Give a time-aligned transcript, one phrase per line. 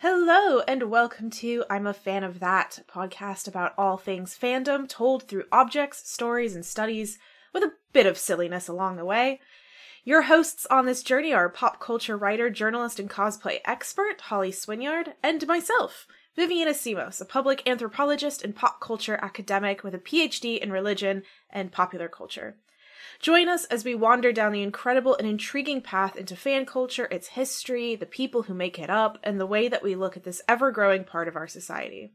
[0.00, 5.22] Hello, and welcome to I'm a Fan of That podcast about all things fandom told
[5.22, 7.18] through objects, stories, and studies
[7.54, 9.40] with a bit of silliness along the way.
[10.04, 15.14] Your hosts on this journey are pop culture writer, journalist, and cosplay expert Holly Swinyard,
[15.22, 16.06] and myself,
[16.36, 21.72] Vivian Asimos, a public anthropologist and pop culture academic with a PhD in religion and
[21.72, 22.58] popular culture.
[23.20, 27.28] Join us as we wander down the incredible and intriguing path into fan culture, its
[27.28, 30.42] history, the people who make it up, and the way that we look at this
[30.48, 32.12] ever growing part of our society.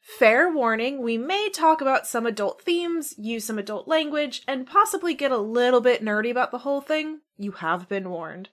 [0.00, 5.14] Fair warning, we may talk about some adult themes, use some adult language, and possibly
[5.14, 7.20] get a little bit nerdy about the whole thing.
[7.38, 8.50] You have been warned.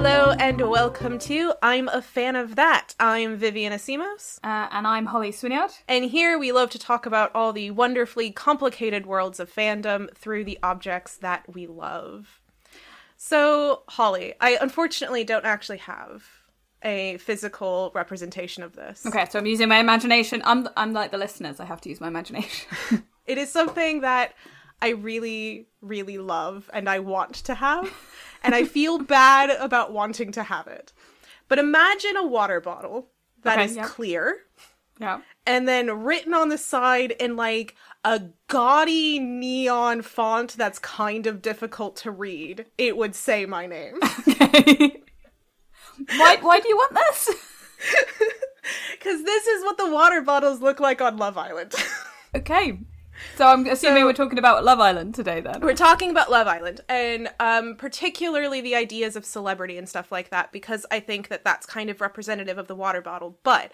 [0.00, 2.94] Hello and welcome to I'm a Fan of That.
[3.00, 4.38] I'm Vivian Asimos.
[4.44, 5.76] Uh, and I'm Holly Swinyard.
[5.88, 10.44] And here we love to talk about all the wonderfully complicated worlds of fandom through
[10.44, 12.40] the objects that we love.
[13.16, 16.22] So, Holly, I unfortunately don't actually have
[16.84, 19.04] a physical representation of this.
[19.04, 20.42] Okay, so I'm using my imagination.
[20.44, 21.58] I'm I'm like the listeners.
[21.58, 22.68] I have to use my imagination.
[23.26, 24.32] It is something that
[24.80, 27.92] I really, really love and I want to have,
[28.42, 30.92] and I feel bad about wanting to have it.
[31.48, 33.08] But imagine a water bottle
[33.42, 34.38] that Okay, is clear
[35.00, 35.20] yeah.
[35.46, 41.40] and then written on the side in like a gaudy neon font that's kind of
[41.42, 43.98] difficult to read, it would say my name.
[44.02, 45.02] Okay.
[46.16, 47.30] why why do you want this?
[48.92, 51.74] Because this is what the water bottles look like on Love Island.
[52.36, 52.78] Okay.
[53.36, 55.60] So I'm assuming So- we're talking about Love Island today then.
[55.60, 60.30] We're talking about Love Island and um, particularly the ideas of celebrity and stuff like
[60.30, 63.38] that because I think that that's kind of representative of the water bottle.
[63.42, 63.72] But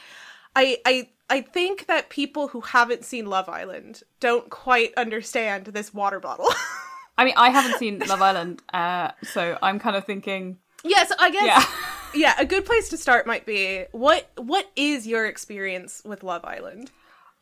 [0.57, 5.93] I I I think that people who haven't seen Love Island don't quite understand this
[5.95, 6.49] water bottle.
[7.19, 11.31] I mean, I haven't seen Love Island, uh, so I'm kind of thinking, yes, I
[11.31, 11.65] guess yeah.
[12.15, 16.45] yeah, a good place to start might be what what is your experience with Love
[16.45, 16.91] Island?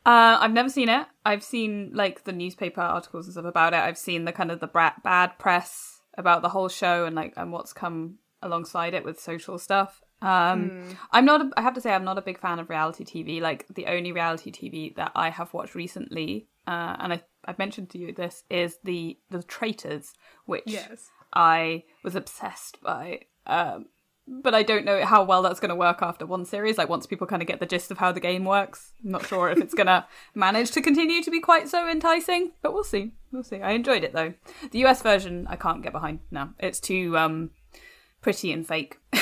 [0.05, 1.07] Uh, I've never seen it.
[1.25, 3.77] I've seen like the newspaper articles and stuff about it.
[3.77, 7.51] I've seen the kind of the bad press about the whole show and like and
[7.51, 10.01] what's come alongside it with social stuff.
[10.21, 11.41] Um, I'm not.
[11.41, 13.41] A, I have to say, I'm not a big fan of reality TV.
[13.41, 17.89] Like the only reality TV that I have watched recently, uh, and I I've mentioned
[17.91, 20.13] to you this is the the Traitors,
[20.45, 21.09] which Yes.
[21.33, 23.21] I was obsessed by.
[23.45, 23.87] Um,
[24.27, 26.77] but I don't know how well that's going to work after one series.
[26.77, 29.25] Like once people kind of get the gist of how the game works, I'm not
[29.25, 32.53] sure if it's going to manage to continue to be quite so enticing.
[32.61, 33.15] But we'll see.
[33.31, 33.61] We'll see.
[33.61, 34.33] I enjoyed it though.
[34.71, 36.19] The US version I can't get behind.
[36.31, 37.51] No, it's too um
[38.21, 38.97] pretty and fake.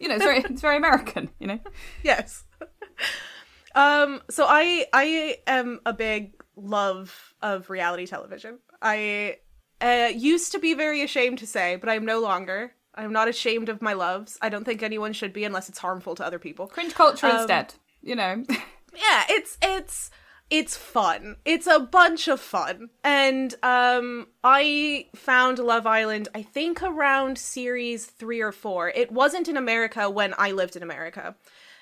[0.00, 1.30] you know, it's very it's very American.
[1.38, 1.60] You know.
[2.02, 2.44] Yes.
[3.74, 8.58] um so I I am a big love of reality television.
[8.80, 9.36] I
[9.80, 12.72] uh, used to be very ashamed to say, but I'm no longer.
[12.94, 14.38] I'm not ashamed of my loves.
[14.42, 16.66] I don't think anyone should be unless it's harmful to other people.
[16.66, 17.74] Cringe culture Um, is dead.
[18.02, 18.44] You know.
[18.94, 20.10] yeah it's it's
[20.50, 26.82] it's fun it's a bunch of fun and um i found love island i think
[26.82, 31.34] around series three or four it wasn't in america when i lived in america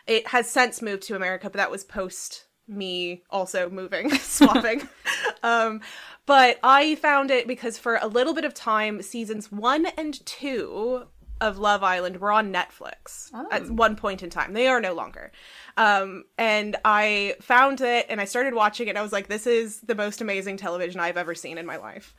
[0.06, 4.88] it has since moved to america but that was post me also moving swapping
[5.43, 5.81] um
[6.31, 11.03] but i found it because for a little bit of time seasons one and two
[11.41, 13.73] of love island were on netflix at Oh.
[13.87, 14.53] one point in time.
[14.53, 15.33] They are no longer.
[15.77, 19.47] Um and i found it and i started watching it and i was like this
[19.47, 22.15] is the most amazing television i've ever seen in my life.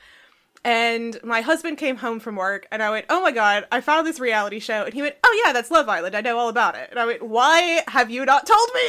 [0.65, 4.05] And my husband came home from work and i went oh my god i found
[4.05, 4.83] this reality show.
[4.83, 6.15] And he went oh yeah that's love island.
[6.15, 6.87] I know all about it.
[6.89, 8.87] And i went why have you not told me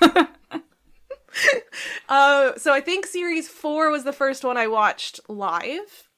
[2.08, 6.08] uh so i think series four was the first one i watched live.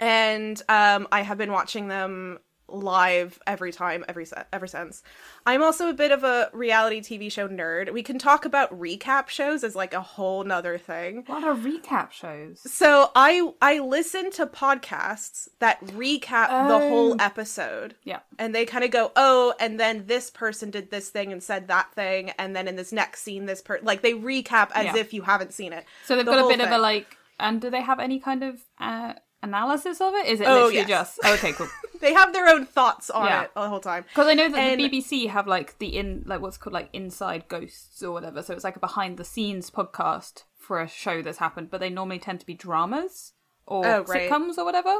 [0.00, 2.38] And um i have been watching them
[2.68, 5.02] live every time every se- ever since
[5.46, 9.28] i'm also a bit of a reality tv show nerd we can talk about recap
[9.28, 12.60] shows as like a whole nother thing what are recap shows?
[12.70, 16.88] so i i listen to podcasts that recap the Oh.
[16.88, 18.20] whole episode Yeah.
[18.38, 21.68] and they kind of go oh and then this person did this thing and said
[21.68, 24.96] that thing and then in this next scene this per like they recap as Yeah.
[24.96, 27.60] if you haven't seen it So they've The got a bit of a like, and
[27.60, 30.26] do they have any kind of uh, analysis of it?
[30.26, 30.88] Is it Oh, literally yes.
[30.88, 31.68] just okay, cool?
[32.00, 33.42] they have their own thoughts on Yeah.
[33.44, 36.22] it the whole time Because I know that And- the BBC have like the in
[36.26, 38.42] like what's called like Inside Ghosts or whatever.
[38.42, 41.90] So it's like a behind the scenes podcast for a show that's happened, but they
[41.90, 43.32] normally tend to be dramas
[43.66, 44.30] or Oh, right.
[44.30, 44.94] sitcoms or whatever.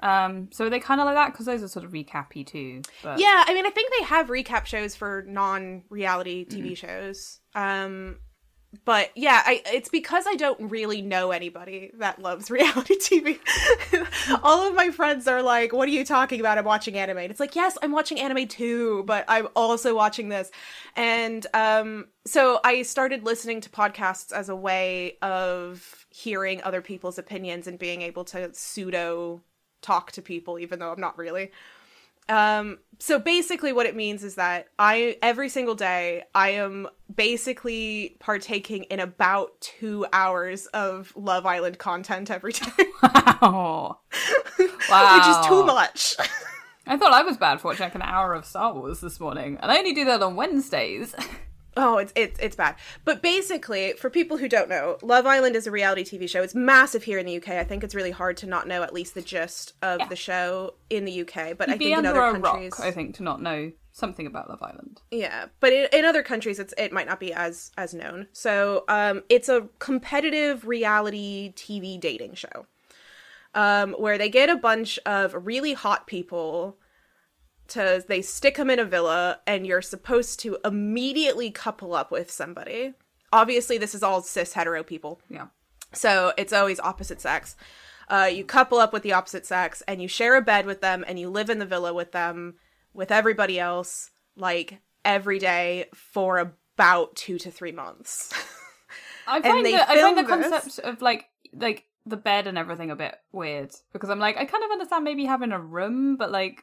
[0.00, 2.82] Um, so they kind of like that because those are sort of recappy too.
[3.02, 6.76] But Yeah, I mean, I think they have recap shows for non-reality TV Mm.
[6.76, 7.40] shows.
[7.54, 8.18] Um,
[8.84, 13.38] but yeah, I, it's because I don't really know anybody that loves reality TV.
[14.42, 16.58] All of my friends are like, "What are you talking about?
[16.58, 20.28] I'm watching anime." And it's like, yes, I'm watching anime too, but I'm also watching
[20.28, 20.50] this.
[20.94, 27.18] And um, so I started listening to podcasts as a way of hearing other people's
[27.18, 29.42] opinions and being able to pseudo
[29.82, 31.50] talk to people, even though I'm not really.
[32.28, 38.16] Um, so basically what it means is that I every single day I am basically
[38.20, 42.66] partaking in about two hours of Love Island content every day.
[43.02, 43.98] Wow.
[44.88, 45.16] wow.
[45.18, 46.16] Which is too much.
[46.86, 49.58] I thought I was bad for watching like an hour of Star Wars this morning,
[49.60, 51.14] and I only do that on Wednesdays.
[51.76, 52.76] Oh, it's it's it's bad.
[53.04, 56.42] But basically, for people who don't know, Love Island is a reality TV show.
[56.42, 57.50] It's massive here in the UK.
[57.50, 60.08] I think it's really hard to not know at least the gist of Yeah.
[60.08, 61.52] the show in the UK.
[61.56, 64.48] But You'd I think in other countries, rock, I think, to not know something about
[64.48, 65.00] Love Island.
[65.10, 65.46] yeah.
[65.60, 68.28] But in, in other countries, it's it might not be as as known.
[68.32, 72.66] So, um, it's a competitive reality TV dating show,
[73.54, 76.78] um, where they get a bunch of really hot people
[77.68, 82.30] to they stick them in a villa and you're supposed to immediately couple up with
[82.30, 82.94] somebody.
[83.32, 85.20] Obviously this is all cis hetero people.
[85.28, 85.46] Yeah.
[85.92, 87.56] so it's always opposite sex.
[88.08, 91.04] Uh, you couple up with the opposite sex and you share a bed with them
[91.06, 92.54] and you live in the villa with them
[92.94, 98.32] with everybody else like every day for about two to three months.
[99.26, 102.96] I find the, I find the concept of like like the bed and everything a
[102.96, 106.62] bit weird because I'm like I kind of understand maybe having a room, but like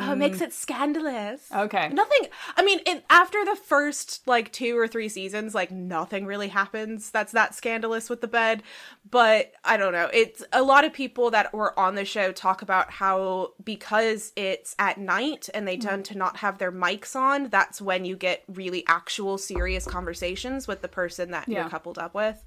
[0.00, 1.88] oh it makes it scandalous okay.
[1.88, 2.28] Nothing.
[2.56, 7.10] I mean, it, after the first like two or three seasons, like nothing really happens.
[7.10, 8.62] That's that scandalous with the bed.
[9.08, 10.08] But I don't know.
[10.12, 14.74] It's a lot of people that were on the show talk about how because it's
[14.78, 16.08] at night and they tend mm.
[16.08, 20.82] to not have their mics on, that's when you get really actual serious conversations with
[20.82, 21.60] the person that Yeah.
[21.60, 22.42] you're coupled up with.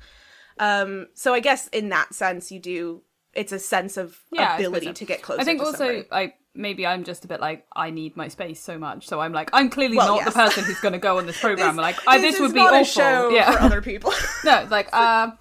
[0.60, 1.08] Um.
[1.14, 3.02] So I guess in that sense, you do.
[3.34, 5.40] It's a sense of Yeah, ability to get close.
[5.40, 6.04] I think also.
[6.12, 9.34] I maybe I'm just a bit like I need my space so much, so I'm
[9.34, 10.34] like I'm clearly Well, not yes.
[10.34, 11.76] the person who's going to go on this program.
[11.76, 13.32] like I, this, is would be awful.
[13.34, 13.52] yeah.
[13.52, 14.12] for other people.
[14.46, 15.32] no, it's like uh,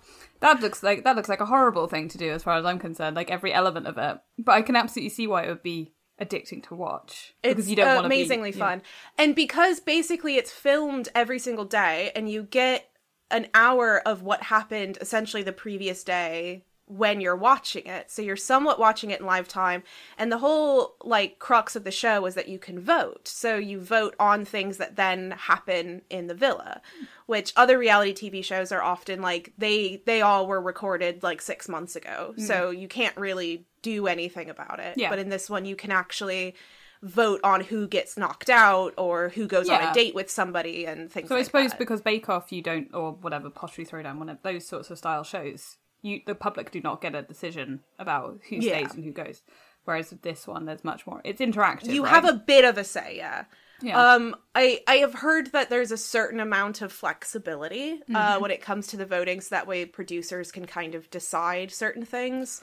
[0.40, 2.78] that looks like that looks like a horrible thing to do as far as I'm
[2.78, 3.16] concerned.
[3.16, 6.62] Like every element of it, but I can absolutely see why it would be addicting
[6.68, 8.82] to watch It's because you don't amazingly be, fun.
[9.18, 12.88] And because basically it's filmed every single day and you get
[13.30, 18.10] an hour of what happened essentially the previous day when you're watching it.
[18.10, 19.82] So you're somewhat watching it in live time.
[20.18, 23.26] And the whole like crux of the show is that you can vote.
[23.26, 26.82] So you vote on things that then happen in the villa,
[27.26, 31.68] which other reality TV shows are often like they they all were recorded like 6
[31.68, 32.32] months ago.
[32.32, 32.42] Mm-hmm.
[32.42, 34.98] So you can't really do anything about it.
[34.98, 35.08] Yeah.
[35.10, 36.54] But in this one you can actually
[37.02, 41.10] vote on who gets knocked out or who goes on a date with somebody and
[41.10, 41.78] things So I suppose that.
[41.78, 45.24] because Bake Off, you don't, or whatever Pottery Throwdown, one of those sorts of style
[45.24, 48.88] shows, you the public do not get a decision about who stays Yeah.
[48.94, 49.42] and who goes.
[49.84, 51.20] Whereas with this one, there's much more.
[51.24, 51.88] It's interactive.
[51.92, 52.10] you right?
[52.10, 53.44] have a bit of a say, yeah.
[53.82, 54.00] yeah.
[54.00, 58.42] Um, I I have heard that there's a certain amount of flexibility uh, Mm-hmm.
[58.42, 62.04] when it comes to the voting, so that way producers can kind of decide certain
[62.04, 62.62] things.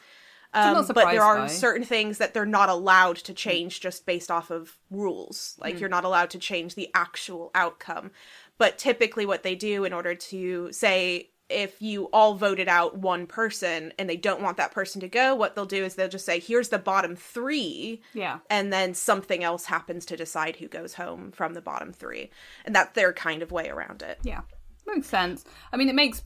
[0.53, 1.47] Um, but there are by.
[1.47, 5.56] certain things that they're not allowed to change just based off of rules.
[5.59, 5.80] Like Mm.
[5.81, 8.12] you're not allowed to change the actual outcome.
[8.57, 13.25] But typically, what they do in order to say if you all voted out one
[13.28, 16.25] person and they don't want that person to go, what they'll do is they'll just
[16.25, 18.39] say, "Here's the bottom three yeah.
[18.50, 22.29] and then something else happens to decide who goes home from the bottom three
[22.65, 24.41] and that's their kind of way around it Yeah,
[24.86, 25.44] makes sense.
[25.74, 26.24] I mean, it makes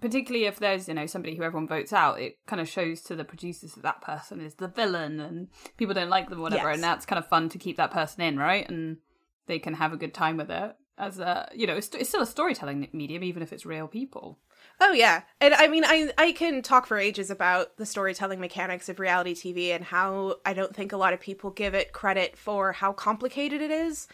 [0.00, 3.14] particularly if there's you know somebody who everyone votes out, it kind of shows to
[3.16, 6.68] the producers that that person is the villain and people don't like them, or whatever,
[6.68, 6.74] Yes.
[6.76, 8.68] and that's kind of fun to keep that person in, right?
[8.68, 8.98] And
[9.46, 10.76] they can have a good time with it.
[10.98, 14.38] As a, you know, it's, it's still a storytelling medium, even if it's real people.
[14.80, 15.22] oh yeah.
[15.40, 19.34] And i mean i i can talk for ages about the storytelling mechanics of reality
[19.34, 22.92] tv and how i don't think a lot of people give it credit for how
[22.92, 24.06] complicated it is.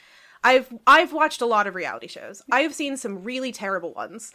[0.45, 2.43] I've i've watched a lot of reality shows.
[2.51, 4.33] I have seen some really terrible ones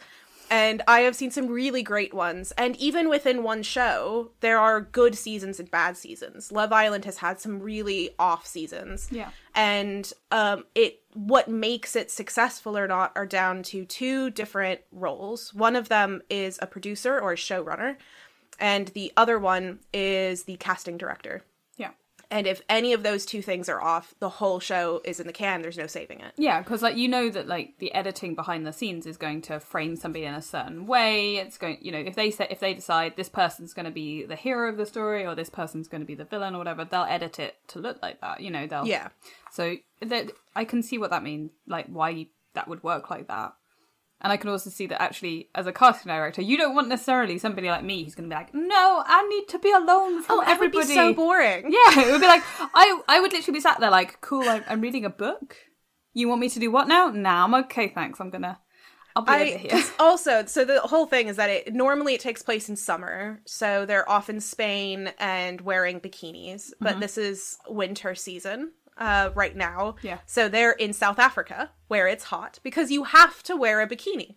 [0.50, 2.52] and I have seen some really great ones.
[2.52, 6.52] And even within one show, there are good seasons and bad seasons.
[6.52, 9.08] Love Island has had some really off seasons.
[9.10, 9.30] Yeah.
[9.54, 15.54] And um, it what makes it successful or not are down to two different roles.
[15.54, 17.96] One of them is a producer or a showrunner,
[18.58, 21.44] and the other one is the casting director.
[22.34, 25.32] And if any of those two things are off, the whole show is in the
[25.32, 25.62] can.
[25.62, 26.32] There's no saving it.
[26.36, 29.60] Yeah, because like you know that like the editing behind the scenes is going to
[29.60, 31.36] frame somebody in a certain way.
[31.36, 34.24] It's going, you know, if they say if they decide this person's going to be
[34.24, 36.84] the hero of the story or this person's going to be the villain or whatever,
[36.84, 38.40] they'll edit it to look like that.
[38.40, 39.10] You know, they'll Yeah.
[39.52, 43.54] So that I can see what that means, like why that would work like that.
[44.24, 47.36] And I can also see that actually, as a casting director, you don't want necessarily
[47.38, 50.38] somebody like me who's going to be like, "No, I need to be alone from
[50.38, 51.64] Oh, that would everybody." be so boring.
[51.70, 54.64] Yeah, it would be like I I would literally be sat there like, "Cool, I'm,
[54.66, 55.56] I'm reading a book.
[56.14, 57.10] You want me to do what now?
[57.10, 58.18] Nah, I'm okay, thanks.
[58.20, 58.58] I'm gonna,
[59.14, 62.40] I'll be over I also so the whole thing is that it normally it takes
[62.42, 66.84] place in summer, so they're off in Spain and wearing bikinis, Mm-hmm.
[66.84, 69.96] but this is winter season uh right now.
[70.02, 70.18] Yeah.
[70.26, 74.36] So they're in South Africa where it's hot because you have to wear a bikini.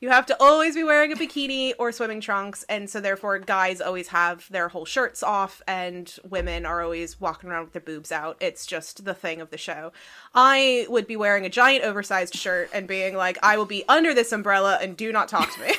[0.00, 3.80] You have to always be wearing a bikini or swimming trunks, and so therefore guys
[3.80, 8.12] always have their whole shirts off, and women are always walking around with their boobs
[8.12, 8.36] out.
[8.40, 9.90] It's just the thing of the show.
[10.32, 14.14] I would be wearing a giant oversized shirt and being like, I will be under
[14.14, 15.74] this umbrella and do not talk to me.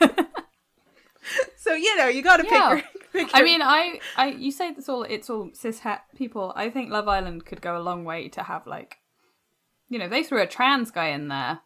[1.56, 2.74] so you know, you got to Yeah.
[2.76, 3.02] pick, your,
[3.32, 6.52] I mean, I, I, you say it's all, it's all cis het people.
[6.56, 8.98] I think Love Island could go a long way to have like,
[9.88, 11.60] you know, they threw a trans guy in there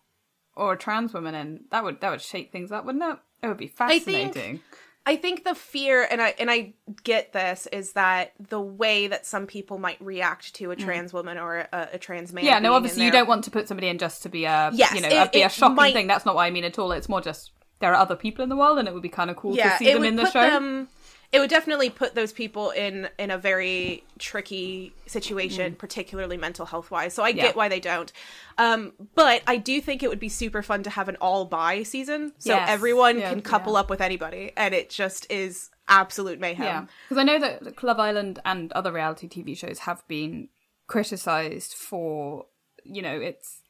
[0.55, 3.19] or a trans woman in, that would that would shake things up, wouldn't it?
[3.43, 4.33] It would be I fascinating.
[4.33, 4.63] think-
[5.07, 9.25] I think the fear, and I and I get this, is that the way that
[9.25, 12.45] some people might react to a trans woman or a, a trans man.
[12.45, 12.47] Mm.
[12.49, 14.93] yeah, no, obviously you don't want to put somebody in just to be a, Yes,
[14.95, 16.09] you know, it- be a shocking might- thing.
[16.09, 16.93] That's not what I mean at all.
[16.93, 19.31] It's more just there are other people in the world, and it would be kind
[19.31, 20.43] of cool yeah, to see them in the show.
[20.43, 20.89] them.
[21.31, 26.91] It would definitely put those people in in a very tricky situation, particularly mental health
[26.91, 27.13] wise.
[27.13, 27.37] So I Mm.
[27.37, 27.43] Yeah.
[27.43, 28.11] get why they don't.
[28.57, 31.83] Um, but I do think it would be super fun to have an all bi
[31.83, 32.69] season, so Yes.
[32.71, 33.81] everyone Yeah, can couple yeah.
[33.81, 36.65] up with anybody, and it just is absolute mayhem.
[36.65, 40.49] Yeah, because I know that Love Island and other reality TV shows have been
[40.87, 42.47] criticized for,
[42.85, 43.61] you know, it's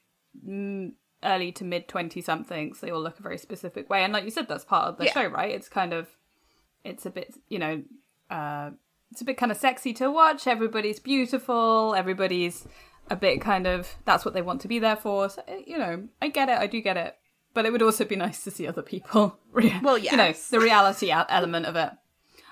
[0.46, 0.92] mm,
[1.24, 2.78] early to mid twenty somethings.
[2.80, 5.08] They all look a very specific way, and like you said, that's part of the
[5.08, 5.50] show, right?
[5.52, 6.06] It's kind of,
[6.88, 7.82] it's a bit, you know,
[8.30, 8.70] uh,
[9.10, 10.46] it's a bit kind of sexy to watch.
[10.46, 11.94] Everybody's beautiful.
[11.94, 12.66] Everybody's
[13.10, 15.28] a bit kind of that's what they want to be there for.
[15.28, 16.58] So, eh, you know, I get it.
[16.58, 17.16] I do get it.
[17.54, 19.38] But it would also be nice to see other people.
[19.82, 21.90] Well, you know, the reality element of it.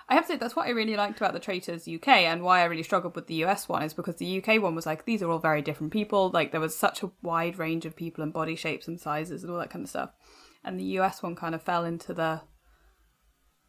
[0.09, 2.61] I have to say that's what I really liked about the Traitors UK and why
[2.61, 5.23] I really struggled with the US one is because the UK one was like these
[5.23, 6.31] are all very different people.
[6.31, 9.52] Like there was such a wide range of people and body shapes and sizes and
[9.52, 10.11] all that kind of stuff.
[10.64, 12.40] And the US one kind of fell into the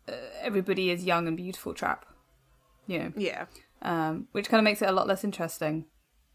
[0.08, 0.12] uh,
[0.42, 2.06] everybody is young and beautiful trap.
[2.86, 3.46] You know, yeah.
[3.82, 5.86] um, which kind of makes it a lot less interesting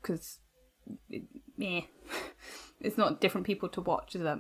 [0.01, 0.39] because
[1.57, 1.83] meh.
[2.81, 4.39] it's not different people to watch, is it?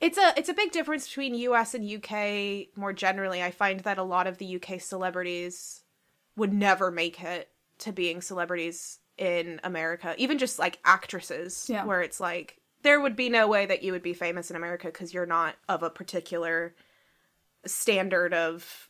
[0.00, 3.42] It's a it's a big difference between US and UK more generally.
[3.42, 5.82] I find that a lot of the UK celebrities
[6.36, 7.48] would never make it
[7.78, 11.84] to being celebrities in America, even just like actresses Yeah.
[11.84, 14.90] where it's like there would be no way that you would be famous in America
[14.90, 16.74] cuz you're not of a particular
[17.68, 18.88] standard of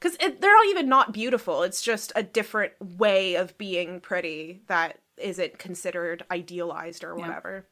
[0.00, 1.62] cuz they're not even not beautiful.
[1.62, 7.66] It's just a different way of being pretty that isn't considered idealized or whatever.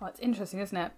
[0.00, 0.92] Oh, it's interesting, isn't it?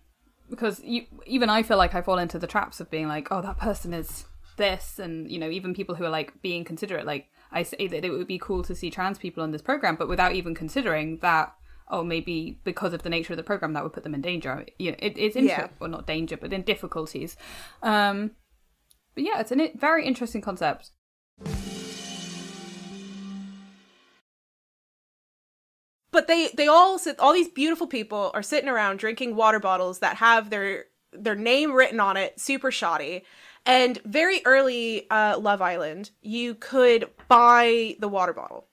[0.49, 3.43] Because you, even I feel like I fall into the traps of being like, oh,
[3.43, 4.25] that person is
[4.57, 8.05] this, and you know, even people who are like being considerate, like I say that
[8.05, 11.19] it would be cool to see trans people on this program, but without even considering
[11.19, 11.55] that,
[11.89, 14.67] oh, maybe because of the nature of the program, that would put them in danger.
[14.79, 15.69] You know, it, it's inter- Yeah.
[15.79, 17.37] well, not danger, but in difficulties.
[17.83, 18.33] Um,
[19.15, 20.91] but yeah, it's a very interesting concept.
[26.11, 29.99] but they they all sit all these beautiful people are sitting around drinking water bottles
[29.99, 33.23] that have their their name written on it super shoddy
[33.67, 38.67] and very early uh love island you could buy the water bottle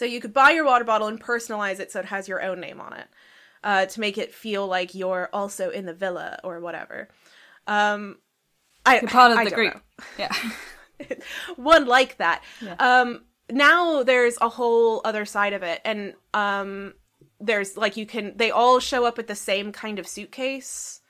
[0.00, 2.58] so you could buy your water bottle and personalize it so it has your own
[2.58, 3.06] name on it
[3.64, 7.08] uh to make it feel like you're also in the villa or whatever
[7.66, 8.16] um
[8.86, 9.74] I, You're part of I the group.
[9.74, 9.80] know
[10.18, 10.34] Yeah.
[11.56, 12.42] one like that.
[12.62, 12.76] Yeah.
[12.78, 16.94] Um now there's a whole other side of it and um
[17.40, 21.02] there's like you can they all show up with the same kind of suitcase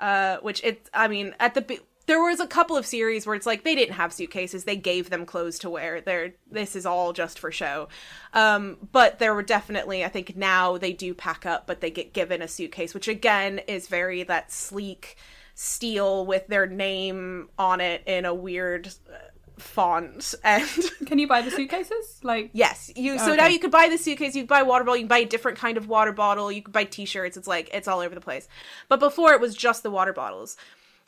[0.00, 3.46] uh which it I mean at the there was a couple of series where it's
[3.46, 4.64] like they didn't have suitcases.
[4.64, 6.00] They gave them clothes to wear.
[6.00, 7.88] They're this is all just for show.
[8.32, 12.12] Um but there were definitely i think now they do pack up but they get
[12.12, 15.16] given a suitcase which again is very that sleek
[15.54, 19.16] steel with their name on it in a weird uh,
[19.58, 20.34] font.
[20.44, 20.68] And
[21.06, 22.20] Can you buy the suitcases?
[22.22, 22.90] Like, yes.
[22.94, 23.36] You so Okay.
[23.36, 25.18] now you could buy the suitcase you could buy a water bottle you can buy
[25.18, 27.36] a different kind of water bottle you could buy t-shirts.
[27.36, 28.48] It's like it's all over the place.
[28.88, 30.56] But before it was just the water bottles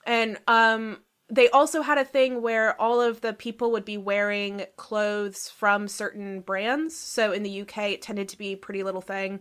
[0.07, 0.99] and um
[1.31, 5.87] they also had a thing where all of the people would be wearing clothes from
[5.87, 6.97] certain brands.
[6.97, 9.41] So in the uk it tended to be pretty little thing.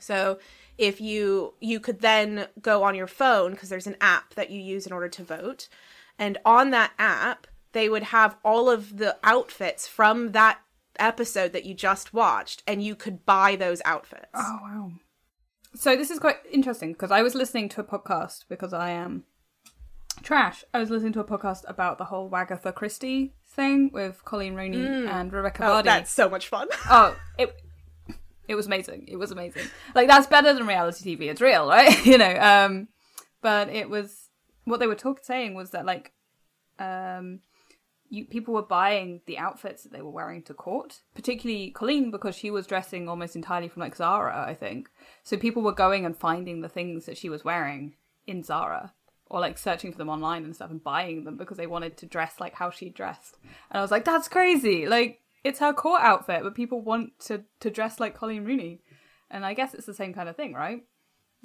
[0.00, 0.38] So
[0.76, 4.60] if you you could then go on your phone because there's an app that you
[4.60, 5.68] use in order to vote.
[6.18, 10.58] And on that app they would have all of the outfits from that
[10.98, 14.26] episode that you just watched and you could buy those outfits.
[14.34, 14.92] Oh wow.
[15.74, 19.24] so this is quite interesting because I was listening to a podcast because I am
[20.22, 20.64] trash.
[20.74, 24.84] I was listening to a podcast about the whole Wagatha Christie thing with Coleen Rooney
[25.06, 25.84] and Rebecca Oh, Vardy.
[25.84, 26.68] that's so much fun.
[26.90, 27.54] Oh, it
[28.46, 29.04] it was amazing.
[29.08, 29.64] It was amazing.
[29.94, 31.28] Like that's better than reality TV.
[31.30, 32.04] It's real, right?
[32.06, 32.34] you know.
[32.36, 32.88] Um,
[33.42, 34.28] but it was
[34.64, 36.12] what they were talking saying was that like,
[36.78, 37.40] um,
[38.08, 42.34] you people were buying the outfits that they were wearing to court, particularly Coleen because
[42.34, 44.88] she was dressing almost entirely from like Zara, I think.
[45.24, 47.96] So people were going and finding the things that she was wearing
[48.26, 48.94] in Zara.
[49.30, 52.06] Or like searching for them online and stuff and buying them because they wanted to
[52.06, 53.36] dress like how she dressed.
[53.70, 54.86] And I was like, that's crazy.
[54.86, 58.80] Like, it's her court outfit, but people want to to dress like Coleen Rooney,
[59.30, 60.82] and I guess it's the same kind of thing, right?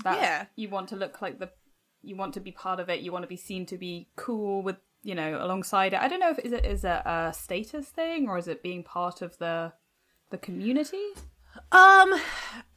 [0.03, 0.45] That Yeah.
[0.55, 1.49] you want to look like the,
[2.01, 3.01] you want to be part of it.
[3.01, 5.99] You want to be seen to be cool with, you know, alongside it.
[5.99, 8.83] I don't know if is it is it a status thing or is it being
[8.83, 9.73] part of the
[10.31, 11.09] the community?
[11.71, 12.15] Um,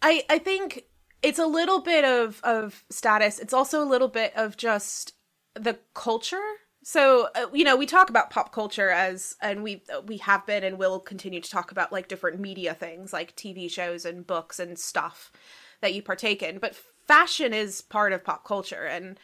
[0.02, 0.84] I I think
[1.26, 3.40] it's a little bit of of status.
[3.40, 5.14] It's also a little bit of just
[5.54, 6.40] the culture.
[6.84, 10.62] So uh, you know, we talk about pop culture as, and we we have been
[10.62, 14.60] and will continue to talk about like different media things, like TV shows and books
[14.60, 15.32] and stuff
[15.80, 16.58] that you partake in.
[16.58, 16.76] But
[17.08, 19.18] fashion is part of pop culture, and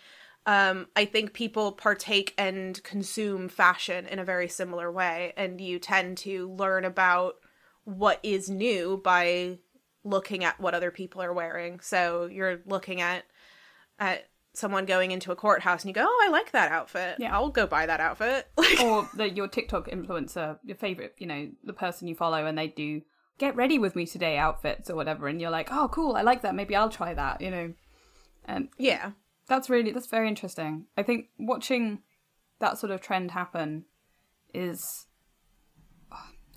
[0.44, 5.78] um, I think people partake and consume fashion in a very similar way, and you
[5.78, 7.36] tend to learn about
[7.84, 9.58] what is new by
[10.04, 11.80] looking at what other people are wearing.
[11.80, 13.24] So you're looking at
[13.98, 17.16] at someone going into a courthouse and you go, "Oh, I like that outfit.
[17.18, 17.34] Yeah.
[17.34, 18.48] I'll go buy that outfit."
[18.82, 22.68] Or the, your TikTok influencer, your favorite, you know, the person you follow, and they
[22.68, 23.02] do
[23.38, 26.42] get ready with me today outfits or whatever, and you're like, oh, cool, I like
[26.42, 26.54] that.
[26.54, 27.74] Maybe I'll try that, you know.
[28.44, 29.12] And yeah.
[29.46, 30.86] that's really that's very interesting.
[30.96, 32.00] I think watching
[32.58, 33.84] that sort of trend happen
[34.54, 35.06] is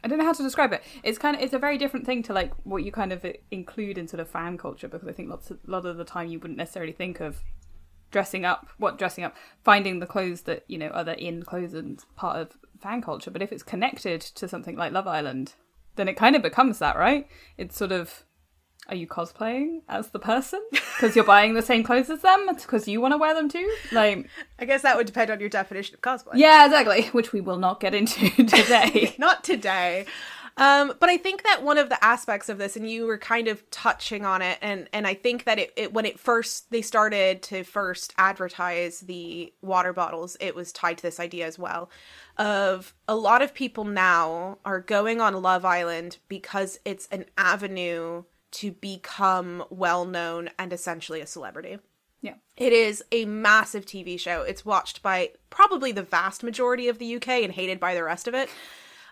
[0.05, 0.83] I don't know how to describe it.
[1.01, 3.97] It's kind of it's a very different thing to like what you kind of include
[3.97, 6.27] in sort of fan culture because I think lots of, a lot of the time
[6.27, 7.41] you wouldn't necessarily think of
[8.12, 11.74] dressing up what dressing up finding the clothes that you know are the in clothes
[11.74, 15.55] and part of fan culture but if it's connected to something like love island
[15.96, 18.25] then it kind of becomes that right it's sort of
[18.87, 20.61] are you cosplaying as the person?
[20.95, 22.48] Because you're buying the same clothes as them?
[22.55, 23.69] Because you want to wear them too?
[23.91, 26.35] Like I guess that would depend on your definition of cosplay.
[26.35, 27.07] yeah exactly.
[27.11, 29.13] Which we will not get into today.
[29.17, 30.05] Not today.
[30.57, 33.50] Um, but I think that one of the aspects of this, and you were kind
[33.50, 36.81] of touching on it, and and I think that it, it when it first they
[36.81, 41.89] started to first advertise the water bottles, it was tied to this idea as well,
[42.37, 48.24] of a lot of people now are going on Love Island because it's an avenue
[48.55, 51.77] to become well known and essentially a celebrity.
[52.22, 54.41] yeah It is a massive TV show.
[54.44, 58.27] It's watched by probably the vast majority of the UK and hated by the rest
[58.27, 58.50] of it.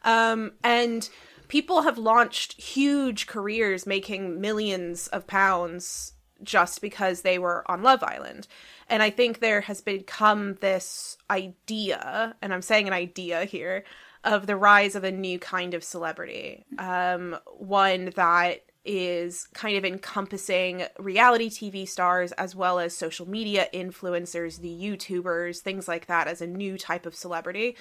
[0.03, 1.09] Um, and
[1.49, 8.03] people have launched huge careers making millions of pounds just because they were on Love
[8.03, 8.47] Island.
[8.87, 13.83] And I think there has become this idea, and I'm saying an idea here,
[14.23, 16.65] of the rise of a new kind of celebrity.
[16.77, 23.67] Um, one that is kind of encompassing reality TV stars as well as social media
[23.73, 27.77] influencers, the YouTubers, things like that as a new type of celebrity.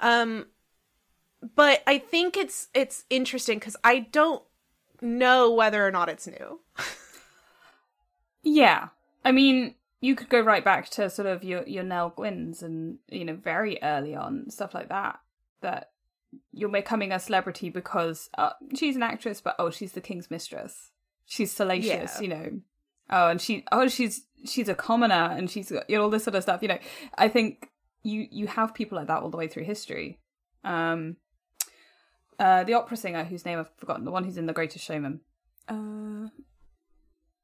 [0.00, 0.46] Um,
[1.54, 4.42] but I think it's it's interesting because I don't
[5.00, 6.60] know whether or not it's new.
[8.42, 8.88] Yeah.
[9.24, 12.98] I mean, you could go right back to sort of your your Nell Gwynns and
[13.08, 15.20] you know very early on stuff like that.
[15.60, 15.89] That
[16.52, 20.90] you're becoming a celebrity because uh, she's an actress, but oh, she's the king's mistress.
[21.26, 22.20] She's salacious, Yeah.
[22.20, 22.60] you know.
[23.10, 26.24] Oh, and she oh she's she's a commoner and she's got you know all this
[26.24, 26.62] sort of stuff.
[26.62, 26.78] You know,
[27.18, 27.68] I think
[28.02, 30.20] you you have people like that all the way through history.
[30.64, 31.16] Um,
[32.38, 35.20] uh, the opera singer whose name I've forgotten, the one who's in The Greatest Showman.
[35.68, 36.28] Uh,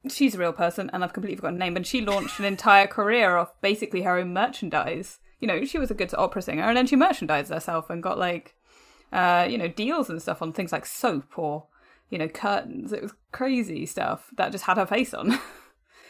[0.08, 1.76] she's a real person and I've completely forgotten her name.
[1.76, 5.18] And she launched an entire career off basically her own merchandise.
[5.40, 8.18] You know, she was a good opera singer and then she merchandised herself and got
[8.18, 8.54] like,
[9.12, 11.66] uh, you know, deals and stuff on things like soap or,
[12.10, 12.92] you know, curtains.
[12.92, 15.38] It was crazy stuff that just had her face on.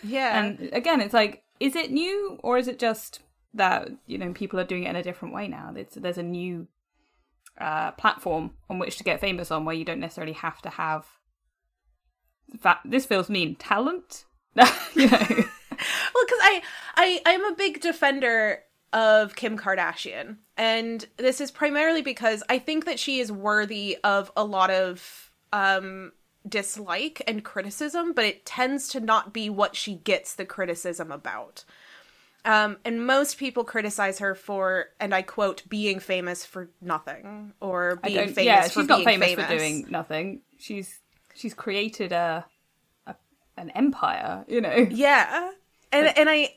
[0.02, 0.38] Yeah.
[0.38, 3.20] and again, it's like, is it new or is it just
[3.54, 5.72] that, you know, people are doing it in a different way now?
[5.74, 6.68] It's, there's a new
[7.58, 11.06] uh, platform on which to get famous on where you don't necessarily have to have
[12.62, 14.24] that this feels mean talent
[14.94, 16.62] you know well because I,
[16.96, 18.60] I i'm a big defender
[18.96, 24.32] of kim kardashian and this is primarily because i think that she is worthy of
[24.36, 26.10] a lot of um
[26.48, 31.64] dislike and criticism but it tends to not be what she gets the criticism about
[32.46, 37.96] um, and most people criticize her for, and I quote, being famous for nothing or
[37.96, 41.00] being famous yeah for she's not being famous, for doing nothing she's
[41.34, 42.46] she's created a,
[43.08, 43.16] a
[43.56, 44.86] an empire, you know.
[44.90, 45.50] Yeah.
[45.90, 46.54] And and I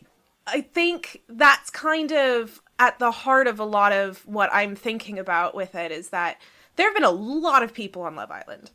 [0.48, 5.20] I think that's kind of at the heart of a lot of what I'm thinking
[5.20, 6.38] about with it is that
[6.76, 8.72] there have been a lot of people on Love Island.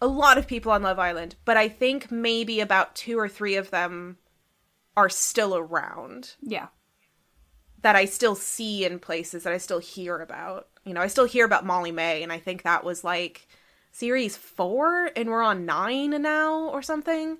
[0.00, 3.56] A lot of people on Love Island, but I think maybe about 2 or 3
[3.56, 4.18] of them
[4.96, 6.68] are still around Yeah.
[7.80, 10.68] that I still see in places that I still hear about.
[10.84, 13.48] You know, I still hear about Molly-Mae and I think that was like
[13.92, 17.38] series 4 and we're on 9 now or something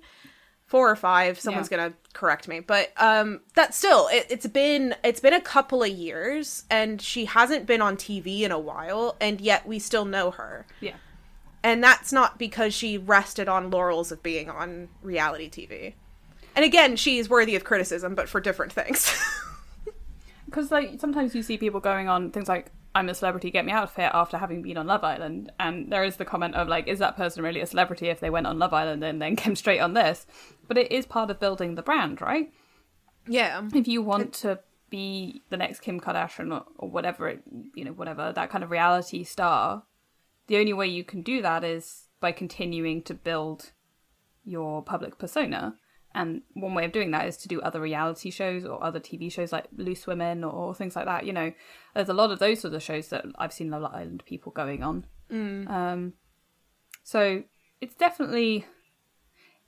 [0.69, 1.77] four or five someone's Yeah.
[1.77, 5.89] gonna correct me but um that's still it, it's been it's been a couple of
[5.89, 10.29] years and she hasn't been on tv in a while and yet we still know
[10.29, 10.93] her Yeah.
[11.63, 15.93] and that's not because she rested on laurels of being on reality tv
[16.55, 19.11] and again she's worthy of criticism but for different things
[20.45, 23.71] Because like sometimes you see people going on things like "I'm a celebrity, get me
[23.71, 26.67] out of here" after having been on Love Island, and there is the comment of
[26.67, 29.35] like, "Is that person really a celebrity if they went on Love Island and then
[29.43, 30.25] came straight on this?"
[30.69, 32.53] But it is part of building the brand, right?
[33.27, 37.43] yeah If you want to be the next Kim Kardashian or, or whatever, it,
[37.75, 39.83] you know, whatever that kind of reality star,
[40.47, 43.71] the only way you can do that is by continuing to build
[44.45, 45.75] your public persona.
[46.15, 49.31] And one way of doing that is to do other reality shows or other TV
[49.31, 51.25] shows like Loose Women or, or things like that.
[51.25, 51.53] You know,
[51.93, 54.81] there's a lot of those sort of shows that I've seen Love Island people going
[54.81, 55.05] on.
[55.67, 56.13] Um,
[57.03, 57.43] so
[57.79, 58.65] it's definitely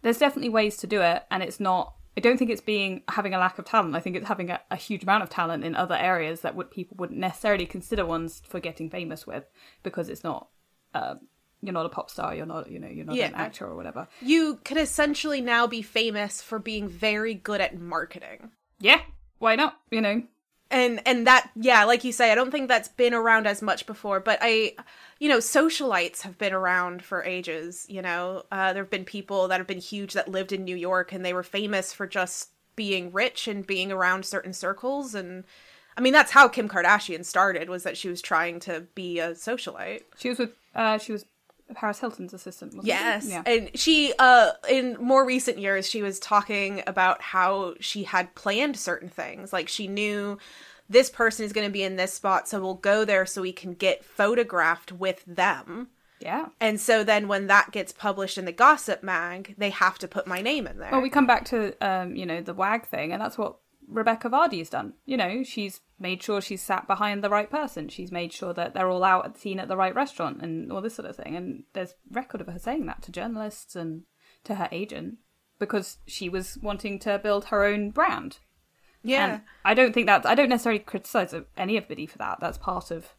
[0.01, 1.93] there's definitely ways to do it, and it's not.
[2.17, 3.95] I don't think it's being having a lack of talent.
[3.95, 6.69] I think it's having a, a huge amount of talent in other areas that would
[6.69, 9.45] people wouldn't necessarily consider ones for getting famous with
[9.83, 10.47] because it's not.
[10.93, 11.15] Uh,
[11.61, 12.35] you're not a pop star.
[12.35, 12.69] You're not.
[12.69, 12.87] You know.
[12.87, 13.27] You're not Yeah.
[13.27, 14.07] an actor or whatever.
[14.21, 19.01] you could essentially now be famous for being very good at marketing Yeah.
[19.37, 19.79] Why not?
[19.89, 20.23] You know.
[20.71, 23.85] And and that yeah like you say i don't think that's been around as much
[23.85, 24.73] before but i
[25.19, 29.47] you know socialites have been around for ages you know uh, there have been people
[29.47, 32.49] that have been huge that lived in new york and they were famous for just
[32.75, 35.43] being rich and being around certain circles and
[35.97, 39.31] i mean that's how kim kardashian started was that she was trying to be a
[39.31, 40.51] socialite She was with.
[40.73, 41.25] Uh, she was
[41.75, 42.73] Paris Hilton's assistant.
[42.83, 43.27] Yes.
[43.27, 43.43] Yeah.
[43.45, 48.77] And she uh in more recent years she was talking about how she had planned
[48.77, 49.51] certain things.
[49.53, 50.37] Like she knew
[50.89, 53.53] this person is going to be in this spot so we'll go there so we
[53.53, 55.87] can get photographed with them.
[56.19, 56.47] yeah.
[56.59, 60.27] And so then when that gets published in the gossip mag, they have to put
[60.27, 60.91] my name in there.
[60.91, 63.55] Well, we come back to um, you know the wag thing, and that's what
[63.87, 64.93] Rebecca Vardy's done.
[65.05, 67.89] You know, she's made sure she's sat behind the right person.
[67.89, 70.81] She's made sure that they're all out at seen at the right restaurant and all
[70.81, 71.35] this sort of thing.
[71.35, 74.03] And there's record of her saying that to journalists and
[74.43, 75.17] to her agent
[75.59, 78.39] because she was wanting to build her own brand.
[79.03, 79.33] yeah.
[79.33, 82.39] And I don't think that I don't necessarily criticize any of Biddy for that.
[82.39, 83.13] That's part of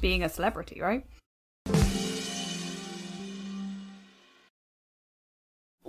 [0.00, 1.04] being a celebrity, right?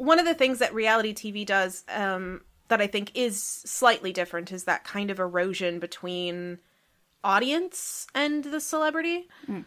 [0.01, 4.49] one of the things that reality TV does um, that I think is slightly different
[4.49, 6.59] is that kind of erosion between
[7.21, 9.27] audience and the celebrity.
[9.45, 9.65] Mm.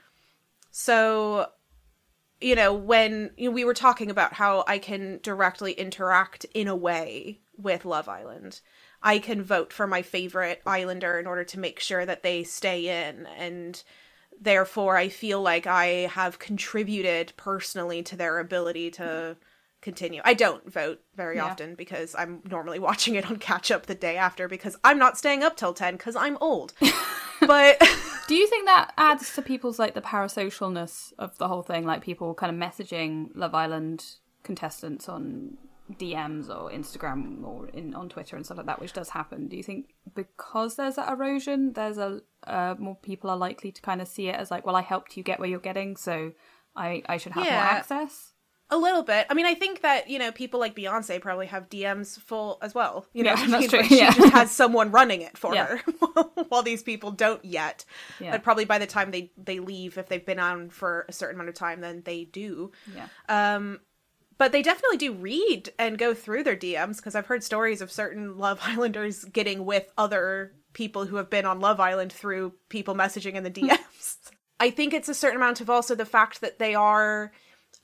[0.70, 1.48] So,
[2.40, 6.66] you know, when you know, we were talking about how I can directly interact in
[6.66, 8.62] a way with Love Island,
[9.02, 13.08] I can vote for my favorite islander in order to make sure that they stay
[13.10, 13.82] in and
[14.40, 19.36] therefore I feel like I have contributed personally to their ability to
[19.84, 20.20] continue.
[20.24, 21.44] I don't vote very Yeah.
[21.44, 25.16] often because I'm normally watching it on catch up the day after because I'm not
[25.16, 26.72] staying up till 10 cuz I'm old.
[27.40, 27.80] but
[28.26, 32.02] Do you think that adds to people's like the parasocialness of the whole thing, like
[32.02, 34.04] people kind of messaging Love Island
[34.42, 35.58] contestants on
[35.92, 39.48] DMs or Instagram or in on Twitter and stuff like that, which does happen?
[39.48, 43.82] Do you think because there's that erosion, there's a uh, more people are likely to
[43.82, 46.32] kind of see it as like, well, I helped you get where you're getting, so
[46.74, 48.32] I I should have more access.
[48.74, 49.26] A little bit.
[49.30, 52.74] I mean, I think that, you know, people like Beyonce probably have DMs full as
[52.74, 53.06] well.
[53.12, 54.12] You know, Yeah, that's true, she yeah.
[54.12, 55.76] just has someone running it for Yeah.
[55.76, 55.78] her
[56.48, 57.84] while these people don't yet.
[58.20, 61.36] But probably by the time they they leave if they've been on for a certain
[61.36, 62.72] amount of time then they do.
[62.94, 63.06] Yeah.
[63.28, 63.80] Um
[64.36, 67.92] but they definitely do read and go through their DMs because I've heard stories of
[67.92, 72.96] certain Love Islanders getting with other people who have been on Love Island through people
[72.96, 74.16] messaging in the DMs.
[74.58, 77.30] I think it's a certain amount of also the fact that they are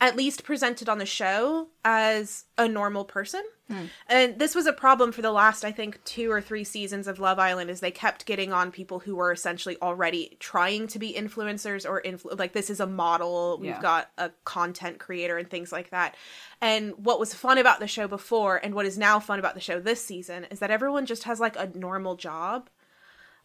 [0.00, 3.42] at least presented on the show as a normal person.
[3.68, 3.84] Hmm.
[4.08, 7.20] And this was a problem for the last, I think, two or three seasons of
[7.20, 11.12] Love Island, is they kept getting on people who were essentially already trying to be
[11.12, 13.58] influencers or influ- like this is a model.
[13.60, 13.82] We've Yeah.
[13.82, 16.16] got a content creator and things like that.
[16.60, 19.60] And what was fun about the show before, and what is now fun about the
[19.60, 22.70] show this season, is that everyone just has like a normal job.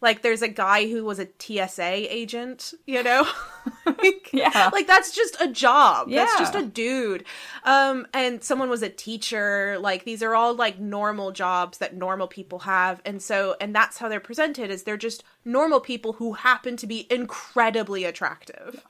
[0.01, 3.27] Like there's a guy who was a TSA agent, you know?
[3.85, 4.69] like, Yeah.
[4.71, 6.09] Like that's just a job.
[6.09, 6.25] Yeah.
[6.25, 7.23] That's just a dude.
[7.63, 9.77] Um and someone was a teacher.
[9.79, 13.01] Like these are all like normal jobs that normal people have.
[13.05, 16.87] And so and that's how they're presented is they're just normal people who happen to
[16.87, 18.83] be incredibly attractive.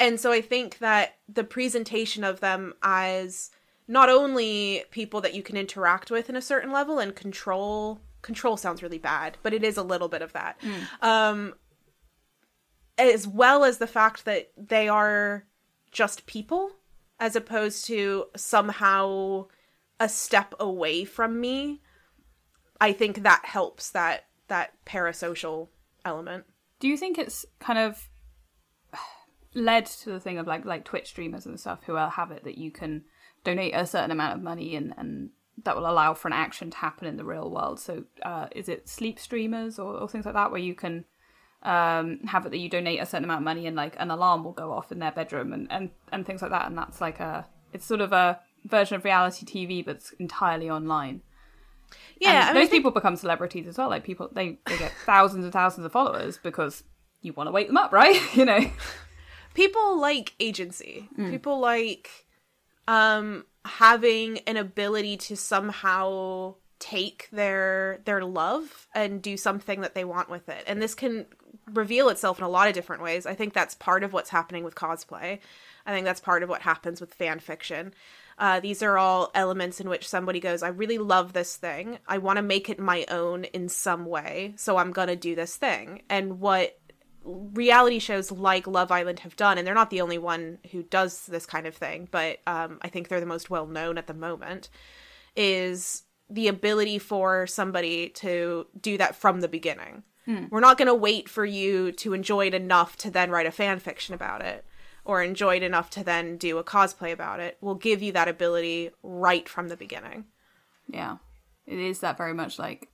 [0.00, 3.50] And so I think that the presentation of them as
[3.88, 8.56] not only people that you can interact with in a certain level and control control
[8.56, 10.60] sounds really bad, but it is a little bit of that.
[11.02, 11.54] Um
[12.98, 15.44] as well as the fact that they are
[15.92, 16.72] just people
[17.20, 19.46] as opposed to somehow
[20.00, 21.80] a step away from me.
[22.80, 25.68] I think that helps that that parasocial
[26.04, 26.44] element.
[26.80, 28.08] Do you think it's kind of
[29.54, 32.44] led to the thing of like like Twitch streamers and stuff who will have it
[32.44, 33.04] that you can
[33.44, 35.30] donate a certain amount of money and and
[35.64, 37.80] that will allow for an action to happen in the real world.
[37.80, 41.04] So uh, is it sleep streamers or, or things like that where you can
[41.62, 44.44] um, have it that you donate a certain amount of money and like an alarm
[44.44, 47.18] will go off in their bedroom and, and, and things like that and that's like
[47.18, 51.22] a it's sort of a version of reality TV but it's entirely online.
[52.20, 53.88] Yeah, And I mean, those think- people become celebrities as well.
[53.88, 56.84] Like people, they, they get thousands and thousands of followers because
[57.22, 58.20] you want to wake them up, right?
[58.36, 58.60] you know,
[59.54, 61.08] people like agency.
[61.16, 62.08] People like
[62.86, 70.04] um having an ability to somehow take their their love and do something that they
[70.04, 70.64] want with it.
[70.66, 71.26] And this can
[71.72, 73.26] reveal itself in a lot of different ways.
[73.26, 75.40] I think that's part of what's happening with cosplay.
[75.86, 77.94] I think that's part of what happens with fan fiction.
[78.38, 81.98] Uh, these are all elements in which somebody goes, I really love this thing.
[82.06, 84.54] I want to make it my own in some way.
[84.56, 86.02] So I'm going to do this thing.
[86.08, 86.78] And what
[87.24, 91.26] reality shows like Love Island have done, and they're not the only one who does
[91.26, 94.14] this kind of thing, but um, I think they're the most well known at the
[94.14, 94.68] moment,
[95.36, 100.02] is the ability for somebody to do that from the beginning.
[100.50, 103.50] We're not going to wait for you to enjoy it enough to then write a
[103.50, 104.62] fan fiction about it
[105.02, 107.56] or enjoy it enough to then do a cosplay about it.
[107.62, 110.26] We'll give you that ability right from the beginning.
[110.86, 111.16] yeah,
[111.64, 112.88] it is that very much like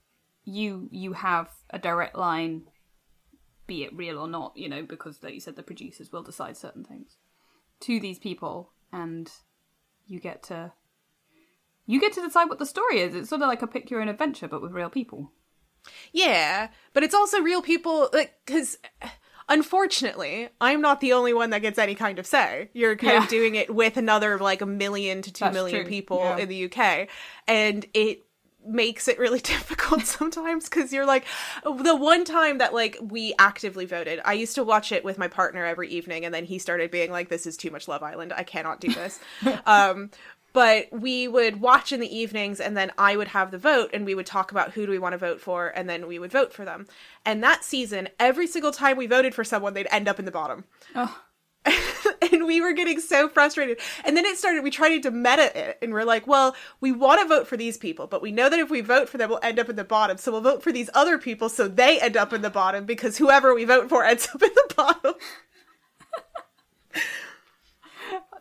[0.45, 2.69] you you have a direct line,
[3.67, 6.55] be it real or not, you know, because like you said, the producers will decide
[6.57, 7.17] certain things
[7.81, 9.31] to these people, and
[10.07, 10.71] you get to
[11.87, 13.13] you get to decide what the story is.
[13.15, 15.31] It's sort of like a pick your own adventure, but with real people.
[16.11, 19.09] Yeah, but it's also real people like cuz uh,
[19.49, 22.69] unfortunately, I'm not the only one that gets any kind of say.
[22.73, 23.23] You're kind Yeah.
[23.23, 26.37] of doing it with another like a million to two That's million true, people yeah.
[26.37, 27.07] in the UK
[27.47, 28.24] and it
[28.65, 31.25] makes it really difficult sometimes cuz you're like
[31.63, 34.21] the one time that like we actively voted.
[34.25, 37.11] I used to watch it with my partner every evening and then he started being
[37.11, 38.33] like this is too much Love Island.
[38.35, 39.19] I cannot do this.
[39.65, 40.09] um
[40.55, 44.05] but we would watch in the evenings and then I would have the vote and
[44.05, 46.31] we would talk about who do we want to vote for and then we would
[46.31, 46.87] vote for them.
[47.25, 50.31] And that season, every single time we voted for someone, they'd end up in the
[50.31, 50.63] bottom.
[50.95, 51.19] Oh,
[52.31, 53.79] and we were getting so frustrated.
[54.03, 57.21] And then it started, we tried to meta it and we're like, well, we want
[57.21, 59.39] to vote for these people, but we know that if we vote for them, we'll
[59.41, 60.17] end up in the bottom.
[60.17, 63.17] So we'll vote for these other people so they end up in the bottom because
[63.17, 65.13] whoever we vote for ends up in the bottom.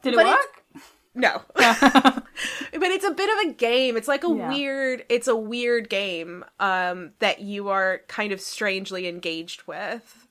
[0.03, 0.83] did it But work?
[1.15, 1.43] No.
[1.55, 2.25] but
[2.73, 3.97] it's a bit of a game.
[3.97, 4.49] It's like a Yeah.
[4.49, 10.27] weird it's a weird game um that you are kind of strangely engaged with.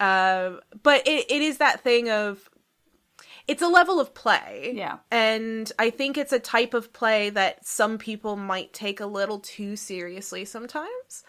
[0.00, 2.48] Um but it, it is that thing of
[3.48, 4.72] it's a level of play.
[4.74, 4.98] Yeah.
[5.10, 9.38] And I think it's a type of play that some people might take a little
[9.38, 11.24] too seriously sometimes.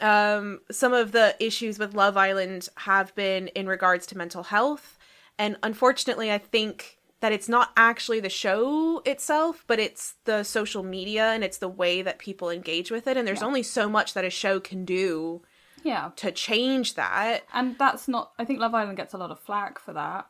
[0.00, 4.98] Um, some of the issues with Love Island have been in regards to mental health.
[5.38, 10.82] And unfortunately, I think that it's not actually the show itself, but it's the social
[10.82, 13.16] media and it's the way that people engage with it.
[13.16, 15.42] And there's only so much that a show can do
[15.82, 17.42] Yeah, to change that.
[17.52, 18.32] and that's not.
[18.38, 20.26] I think Love Island gets a lot of flack for that,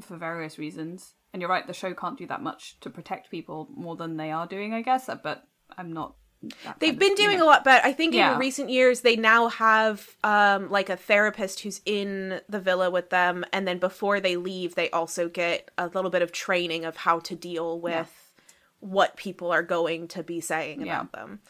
[0.00, 1.14] for various reasons.
[1.32, 4.30] And you're right, the show can't do that much to protect people more than they
[4.32, 5.08] are doing, I guess.
[5.22, 5.44] But
[5.78, 6.14] I'm not.
[6.78, 7.44] They've of- been you doing know.
[7.44, 7.86] a lot better.
[7.86, 8.32] I think Yeah.
[8.32, 13.10] in recent years they now have um like a therapist who's in the villa with
[13.10, 16.96] them and then before they leave they also get a little bit of training of
[16.96, 18.32] how to deal with
[18.80, 21.00] what people are going to be saying Yeah.
[21.00, 21.40] about them.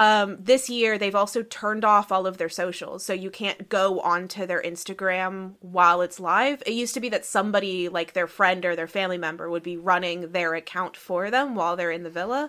[0.00, 4.00] Um, this year, they've also turned off all of their socials, so you can't go
[4.00, 6.62] onto their Instagram while it's live.
[6.64, 9.76] It used to be that somebody, like their friend or their family member, would be
[9.76, 12.48] running their account for them while they're in the villa.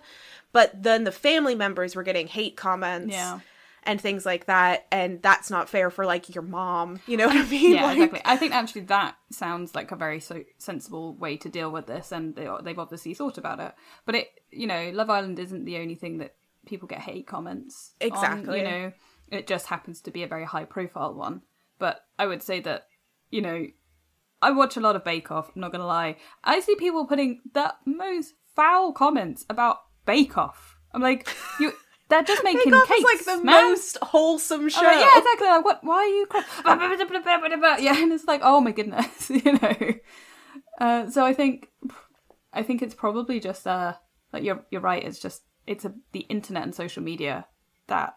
[0.54, 3.42] But then the family members were getting hate comments Yeah.
[3.84, 7.02] and things like that, and that's not fair for like your mom.
[7.06, 7.74] You know what I mean?
[7.76, 8.22] Yeah, Like- exactly.
[8.24, 12.14] I think actually that sounds like a very so sensible way to deal with this,
[12.14, 13.74] and they, they've obviously thought about it.
[14.06, 17.93] But it, you know, Love Island isn't the only thing that people get hate comments.
[18.02, 18.60] on, Exactly.
[18.60, 18.91] you know,
[19.32, 21.41] It just happens to be a very high profile one.
[21.80, 22.88] But I would say that,
[23.30, 23.65] you know,
[24.41, 26.17] I watch a lot of Bake Off, I'm not gonna lie.
[26.43, 30.78] I see people putting the most foul comments about Bake Off.
[30.93, 31.28] I'm like,
[31.60, 31.74] you
[32.10, 33.69] they're just making Bake cakes, is like the man.
[33.69, 34.82] most wholesome show.
[34.82, 35.47] Like, yeah, exactly.
[35.47, 35.84] Like, what?
[35.84, 36.26] Why are you?
[36.26, 36.43] Cry-
[37.80, 39.76] yeah, and it's like, oh my goodness, you know.
[40.80, 41.69] Uh, so I think,
[42.54, 43.93] I think it's probably just uh,
[44.34, 45.04] like you're you're right.
[45.04, 47.45] It's just it's a, the internet and social media
[47.88, 48.15] that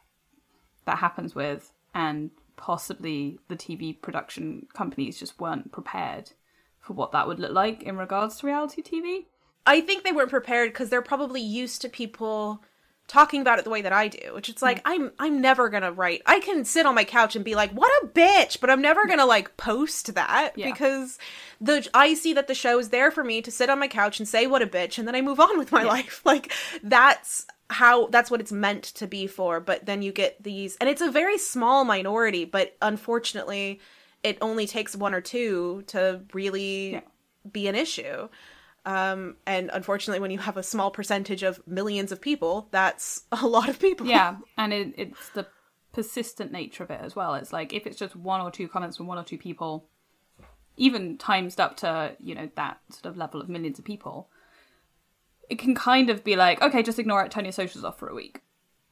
[0.84, 6.32] that happens with, and possibly the TV production companies just weren't prepared
[6.80, 9.26] for what that would look like in regards to reality TV.
[9.66, 12.62] I think they weren't prepared because they're probably used to people
[13.06, 15.92] talking about it the way that I do, which it's like I'm I'm never gonna
[15.92, 16.22] write.
[16.26, 19.06] I can sit on my couch and be like, "What a bitch," but I'm never
[19.06, 20.70] gonna like post that Yeah.
[20.72, 21.18] because
[21.60, 24.18] the I see that the show is there for me to sit on my couch
[24.18, 26.22] and say "What a bitch," and then I move on with my life.
[26.24, 29.60] Like that's how that's what it's meant to be for.
[29.60, 33.80] But then you get these, and it's a very small minority, but unfortunately,
[34.22, 37.00] it only takes one or two to really Yeah.
[37.50, 38.28] be an issue.
[38.86, 43.46] Um, and unfortunately, when you have a small percentage of millions of people, that's a
[43.46, 44.06] lot of people.
[44.06, 45.46] Yeah, and it, it's the
[45.92, 47.34] persistent nature of it as well.
[47.34, 49.86] It's like if it's just one or two comments from one or two people,
[50.76, 54.28] even times up to you know that sort of level of millions of people,
[55.48, 58.08] it can kind of be like, okay, just ignore it, turn your socials off for
[58.08, 58.42] a week.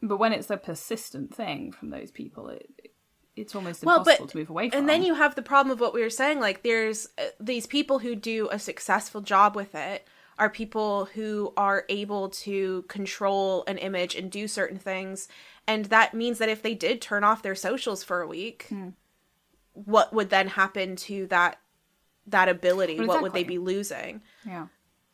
[0.00, 2.91] But when it's a persistent thing from those people, it,
[3.36, 4.78] it's almost Well, impossible but to move away from.
[4.80, 6.40] and then you have the problem of what we were saying.
[6.40, 10.06] Like, there's uh, these people who do a successful job with it
[10.38, 15.28] are people who are able to control an image and do certain things,
[15.66, 18.88] and that means that if they did turn off their socials for a week, Hmm.
[19.74, 21.58] what would then happen to that
[22.26, 22.98] that ability?
[22.98, 24.22] Well, What would they be losing?
[24.46, 24.66] yeah.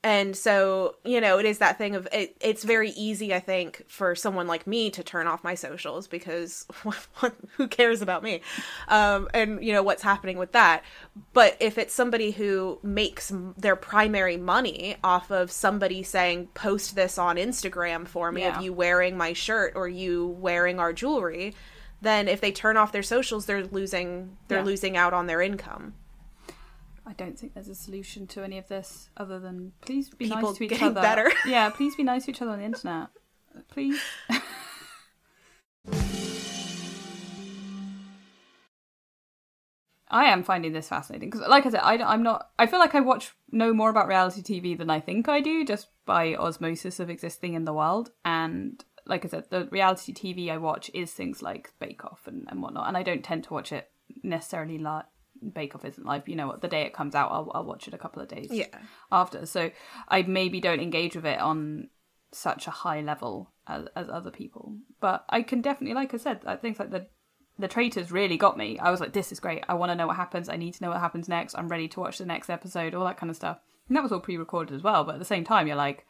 [0.04, 3.82] And so you know it is that thing of it, it's very easy i think
[3.88, 6.66] for someone like me to turn off my socials because
[7.56, 8.40] who cares about me
[8.88, 10.84] um, and you know what's happening with that
[11.32, 17.18] but if it's somebody who makes their primary money off of somebody saying post this
[17.18, 18.56] on instagram for me Yeah.
[18.56, 21.54] of you wearing my shirt or you wearing our jewelry
[22.00, 24.64] then if they turn off their socials they're losing they're Yeah.
[24.64, 25.94] losing out on their income
[27.08, 30.50] I don't think there's a solution to any of this other than please be People
[30.50, 31.00] nice to each getting other.
[31.00, 31.32] better.
[31.46, 33.08] Yeah, please be nice to each other on the internet.
[33.70, 33.98] Please.
[40.10, 42.50] I am finding this fascinating because, like I said, I, am not.
[42.58, 45.64] I feel like I watch know more about reality TV than I think I do,
[45.64, 48.10] just by osmosis of existing in the world.
[48.24, 52.46] And like I said, the reality TV I watch is things like Bake Off and,
[52.50, 53.90] and whatnot, and I don't tend to watch it
[54.22, 55.04] necessarily live.
[55.52, 56.28] Bake Off isn't live.
[56.28, 56.60] You know what?
[56.60, 58.66] The day it comes out, I'll, I'll watch it a couple of days yeah
[59.10, 59.46] after.
[59.46, 59.70] So
[60.08, 61.88] I maybe don't engage with it on
[62.32, 64.76] such a high level as, as other people.
[65.00, 67.06] But I can definitely, like I said, things like the
[67.58, 68.78] the traitors really got me.
[68.78, 69.64] I was like, this is great.
[69.68, 70.48] I want to know what happens.
[70.48, 71.56] I need to know what happens next.
[71.56, 73.58] I'm ready to watch the next episode, all that kind of stuff.
[73.88, 75.02] And that was all pre-recorded as well.
[75.02, 76.06] But at the same time, you're like,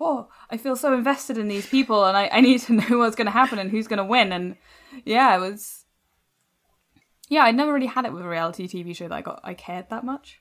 [0.00, 3.16] oh, I feel so invested in these people, and I, I need to know what's
[3.16, 4.32] going to happen and who's going to win.
[4.32, 4.56] And
[5.04, 5.81] yeah, it was.
[7.32, 9.54] Yeah, I never really had it with a reality TV show that I got I
[9.54, 10.38] cared that much.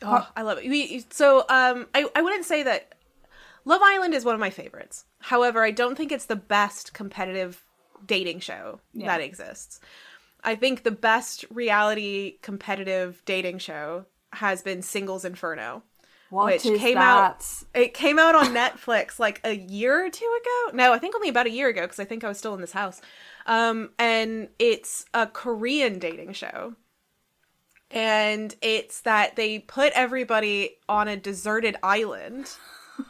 [0.00, 0.68] Oh, I love it.
[0.70, 2.94] We, so um, I, I wouldn't say that
[3.64, 5.06] Love Island is one of my favorites.
[5.18, 7.64] However, I don't think it's the best competitive
[8.06, 9.06] dating show Yeah.
[9.08, 9.80] that exists.
[10.44, 15.82] I think the best reality competitive dating show has been Singles Inferno.
[16.30, 20.76] What Which came out- It came out on Netflix like a year or two ago.
[20.76, 22.60] No, I think only about a year ago because I think I was still in
[22.60, 23.00] this house.
[23.46, 26.74] Um, and it's a Korean dating show.
[27.92, 32.50] And it's that they put everybody on a deserted island.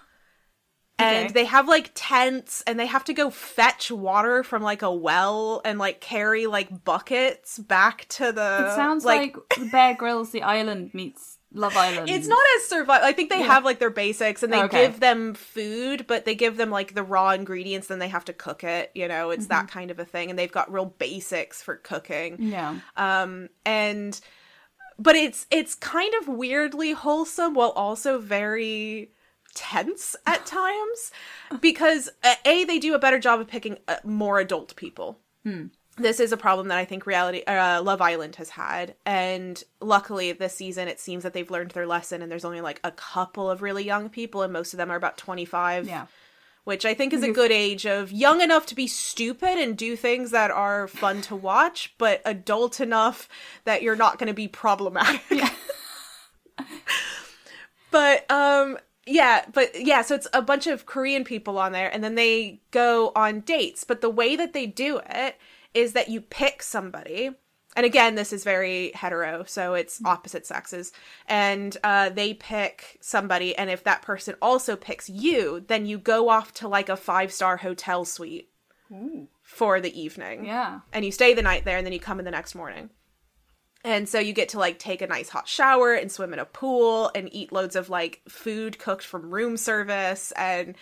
[0.98, 1.32] And Okay.
[1.34, 5.60] they have like tents and they have to go fetch water from like a well
[5.62, 10.40] and like carry like buckets back to the It sounds like, the Bear Grylls The
[10.42, 12.08] Island meets Love Island.
[12.10, 13.06] it's not as survival.
[13.06, 14.86] I think they have like their basics and they Okay.
[14.86, 18.32] give them food, but they give them like the raw ingredients, then they have to
[18.32, 18.90] cook it.
[18.94, 19.50] You know, it's Mm-hmm.
[19.54, 20.30] that kind of a thing.
[20.30, 22.36] And they've got real basics for cooking.
[22.40, 22.76] Yeah.
[22.96, 24.20] Um, and
[24.98, 29.10] but it's it's kind of weirdly wholesome while also very
[29.54, 31.10] tense at times
[31.60, 35.18] because uh, a they do a better job of picking uh, more adult people
[35.96, 40.32] this is a problem that i think reality uh, love island has had and luckily
[40.32, 43.50] this season it seems that they've learned their lesson and there's only like a couple
[43.50, 46.06] of really young people and most of them are about 25 Yeah.
[46.64, 49.94] which I think is a good age of young enough to be stupid and do
[49.96, 53.28] things that are fun to watch, but adult enough
[53.64, 55.22] that you're not going to be problematic.
[57.90, 58.78] but um
[59.08, 62.60] yeah, but yeah, so it's a bunch of Korean people on there and then they
[62.72, 65.36] go on dates, but the way that they do it
[65.76, 67.30] is that you pick somebody
[67.76, 70.92] and again this is very hetero so it's opposite sexes
[71.28, 76.28] and uh, they pick somebody and if that person also picks you then you go
[76.28, 78.48] off to like a five star hotel suite
[79.42, 80.44] for the evening.
[80.44, 80.80] Yeah.
[80.92, 82.90] and you stay the night there and then you come in the next morning.
[83.84, 86.44] And so you get to like take a nice hot shower and swim in a
[86.44, 90.74] pool and eat loads of like food cooked from room service and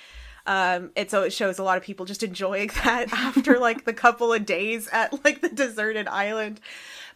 [0.46, 3.92] um it so it shows a lot of people just enjoying that after like the
[3.92, 6.60] couple of days at like the deserted island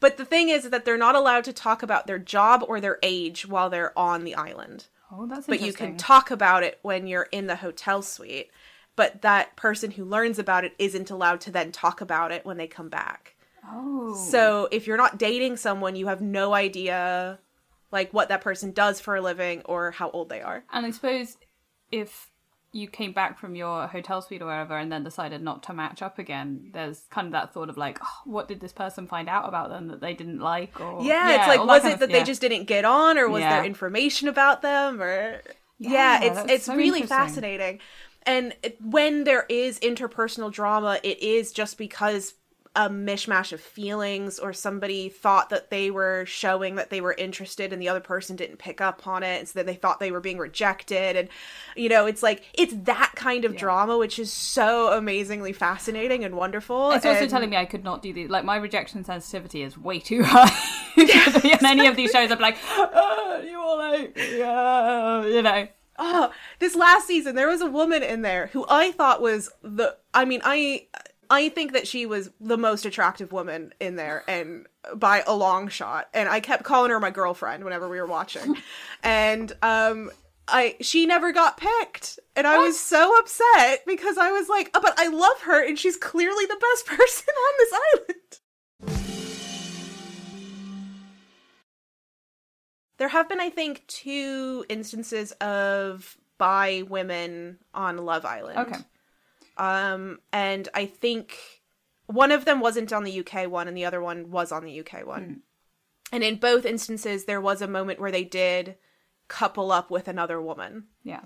[0.01, 2.99] but the thing is that they're not allowed to talk about their job or their
[3.03, 7.07] age while they're on the island Oh, that's but you can talk about it when
[7.07, 8.51] you're in the hotel suite
[8.95, 12.59] but that person who learns about it isn't allowed to then talk about it when
[12.59, 13.35] they come back
[13.67, 14.15] oh.
[14.31, 17.39] so if you're not dating someone, you have no idea
[17.91, 20.65] like what that person does for a living or how old they are.
[20.73, 21.37] And I suppose
[21.91, 22.29] if
[22.73, 26.03] you came back from your hotel suite or wherever and then decided not to match
[26.03, 29.29] up again, there's kind of that thought of like, oh, what did this person find
[29.29, 30.79] out about them that they didn't like?
[30.81, 32.19] Or Yeah, it's like was kind it of- that yeah.
[32.19, 33.57] they just didn't get on or was Yeah.
[33.57, 35.41] there information about them or
[35.79, 37.81] yeah, Yeah, it's it's so really fascinating.
[38.25, 38.55] And
[38.85, 42.35] when there is interpersonal drama, it is just because
[42.77, 47.73] a mishmash of feelings or somebody thought that they were showing that they were interested
[47.73, 50.11] and the other person didn't pick up on it and so then they thought they
[50.11, 51.29] were being rejected and
[51.77, 56.35] you know it's like it's that kind of drama which is so amazingly fascinating and
[56.35, 58.29] wonderful It's also telling me I could not do these.
[58.31, 60.51] Like my rejection sensitivity is way too high.
[60.97, 65.69] in any of these shows, I'm like, oh, you all like, yeah, you know.
[65.99, 69.97] oh, this last season there was a woman in there who I thought was the
[70.15, 70.87] I mean, I
[71.31, 75.69] I think that she was the most attractive woman in there and by a long
[75.69, 76.09] shot.
[76.15, 78.57] And I kept calling her my girlfriend whenever we were watching.
[79.03, 80.11] and um
[80.47, 82.19] I she never got picked.
[82.35, 85.79] And I was so upset because I was like, oh, but I love her and
[85.79, 88.15] she's clearly the best person on this island.
[92.99, 98.59] There have been, I think, two instances of bi women on Love Island.
[98.59, 98.81] Okay.
[99.59, 101.37] Um, and I think
[102.07, 104.81] one of them wasn't on the UK one, and the other one was on the
[104.81, 105.43] UK one.
[106.13, 108.77] And in both instances, there was a moment where they did
[109.29, 111.21] couple up with another woman Yeah.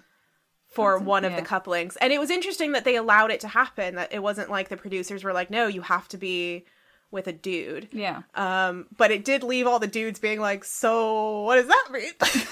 [0.66, 1.97] for That's- one of the couplings.
[1.99, 4.76] And it was interesting that they allowed it to happen, that it wasn't like the
[4.76, 6.64] producers were like, no, you have to be
[7.12, 7.91] with a dude.
[7.93, 8.22] Yeah.
[8.35, 12.12] Um, but it did leave all the dudes being like, so what does that mean?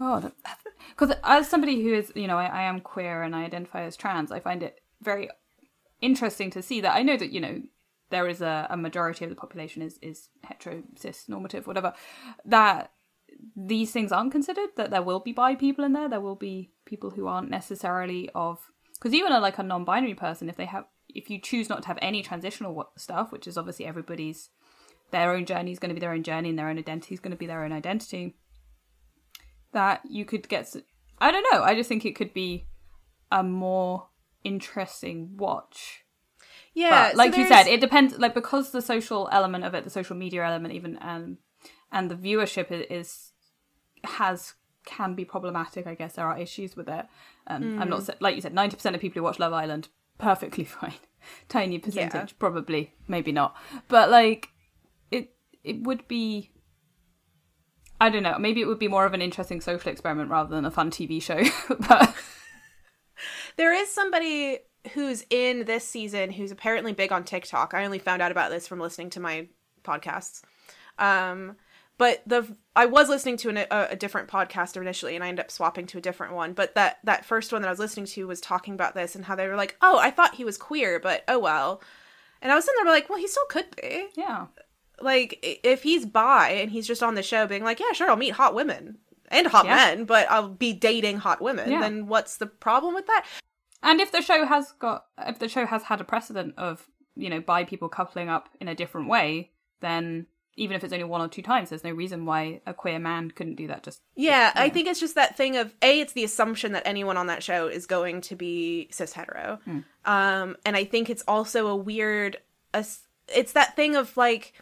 [0.00, 0.30] Oh,
[0.90, 3.96] because as somebody who is, you know, I, I am queer and I identify as
[3.96, 5.28] trans, I find it very
[6.00, 6.94] interesting to see that.
[6.94, 7.62] I know that you know
[8.10, 11.92] there is a, a majority of the population is is hetero, cis, normative, whatever.
[12.44, 12.92] That
[13.56, 14.70] these things aren't considered.
[14.76, 16.08] That there will be bi people in there.
[16.08, 20.48] There will be people who aren't necessarily of because even a, like a non-binary person,
[20.48, 23.86] if they have, if you choose not to have any transitional stuff, which is obviously
[23.86, 24.50] everybody's
[25.10, 27.20] their own journey is going to be their own journey and their own identity is
[27.20, 28.36] going to be their own identity
[29.72, 30.74] that you could get
[31.20, 32.66] I don't know i just think it could be
[33.30, 34.08] a more
[34.44, 36.04] interesting watch.
[36.72, 39.84] Yeah, but like so you said it depends like because the social element of it
[39.84, 41.38] the social media element even um
[41.90, 43.32] and the viewership is
[44.04, 44.54] has
[44.84, 46.14] can be problematic i guess.
[46.14, 47.04] There are issues with it.
[47.46, 47.90] Um i'm Mm.
[47.90, 49.88] not like you said 90% of people who watch love island
[50.18, 50.94] perfectly fine.
[51.48, 53.56] Tiny percentage probably maybe not.
[53.88, 54.50] But like
[55.10, 56.52] it it would be
[58.00, 58.38] I don't know.
[58.38, 61.20] Maybe it would be more of an interesting social experiment rather than a fun TV
[61.20, 61.42] show.
[61.88, 62.14] but
[63.56, 64.58] There is somebody
[64.94, 67.74] who's in this season who's apparently big on TikTok.
[67.74, 69.48] I only found out about this from listening to my
[69.82, 70.42] podcasts.
[70.98, 71.56] Um,
[71.98, 72.46] but the
[72.76, 75.86] I was listening to an, a, a different podcast initially, and I ended up swapping
[75.88, 76.52] to a different one.
[76.52, 79.24] But that that first one that I was listening to was talking about this and
[79.24, 81.82] how they were like, "Oh, I thought he was queer, but oh well."
[82.40, 84.06] And I was sitting there like, "Well, he still could be.
[84.14, 84.46] yeah,
[85.00, 88.16] Like, if he's bi and he's just on the show being like, yeah, sure, I'll
[88.16, 88.98] meet hot women
[89.30, 89.74] and hot Yeah.
[89.76, 91.70] men, but I'll be dating hot women.
[91.70, 91.80] Yeah.
[91.80, 93.24] Then what's the problem with that?
[93.82, 96.84] and if the show has got if the show has had a precedent of
[97.14, 100.26] you know bi people coupling up in a different way, then
[100.56, 103.30] even if it's only one or two times, there's no reason why a queer man
[103.30, 103.84] couldn't do that.
[103.84, 106.00] Just Yeah, I think it's just that thing of a.
[106.00, 109.60] It's the assumption that anyone on that show is going to be cis hetero,
[110.04, 112.38] um, and I think it's also a weird.
[112.74, 114.54] It's that thing of like,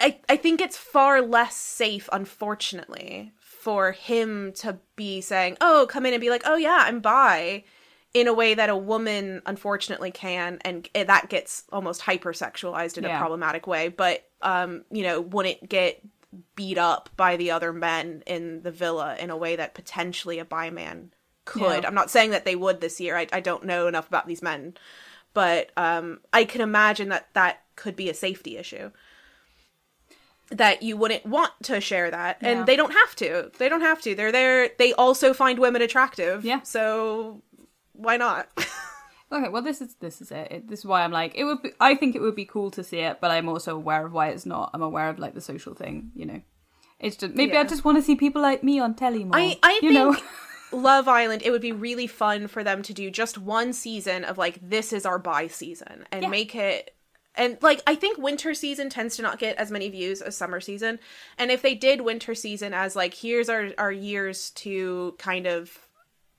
[0.00, 6.06] I I think it's far less safe, unfortunately, for him to be saying, "Oh, come
[6.06, 7.64] in and be like, oh yeah, I'm bi,"
[8.14, 13.18] in a way that a woman unfortunately can, and that gets almost hypersexualized in a
[13.18, 13.88] problematic way.
[13.88, 16.00] But um, you know, wouldn't get
[16.54, 20.44] beat up by the other men in the villa in a way that potentially a
[20.44, 21.12] bi man
[21.44, 21.82] could.
[21.82, 21.88] Yeah.
[21.88, 23.16] I'm not saying that they would this year.
[23.16, 24.74] I, I don't know enough about these men,
[25.32, 28.90] but um, I can imagine that that could be a safety issue.
[30.50, 33.50] That you wouldn't want to share that, and they don't have to.
[33.58, 34.14] They don't have to.
[34.14, 34.70] They're there.
[34.78, 36.44] They also find women attractive.
[36.44, 36.62] Yeah.
[36.62, 37.42] So
[37.92, 38.48] why not?
[39.30, 40.50] Okay, well this is this is it.
[40.50, 40.68] it.
[40.68, 41.60] This is why I'm like it would.
[41.62, 44.12] Be, I think it would be cool to see it, but I'm also aware of
[44.14, 44.70] why it's not.
[44.72, 46.12] I'm aware of like the social thing.
[46.14, 46.40] You know,
[46.98, 49.36] it's just maybe I just want to see people like me on telly more.
[49.36, 50.16] I I you think know.
[50.72, 51.42] Love Island.
[51.44, 54.94] It would be really fun for them to do just one season of like this
[54.94, 56.28] is our bi season and Yeah.
[56.30, 56.94] make it.
[57.38, 60.60] And like I think winter season tends to not get as many views as summer
[60.60, 60.98] season.
[61.38, 65.78] And if they did winter season as like here's our our years to kind of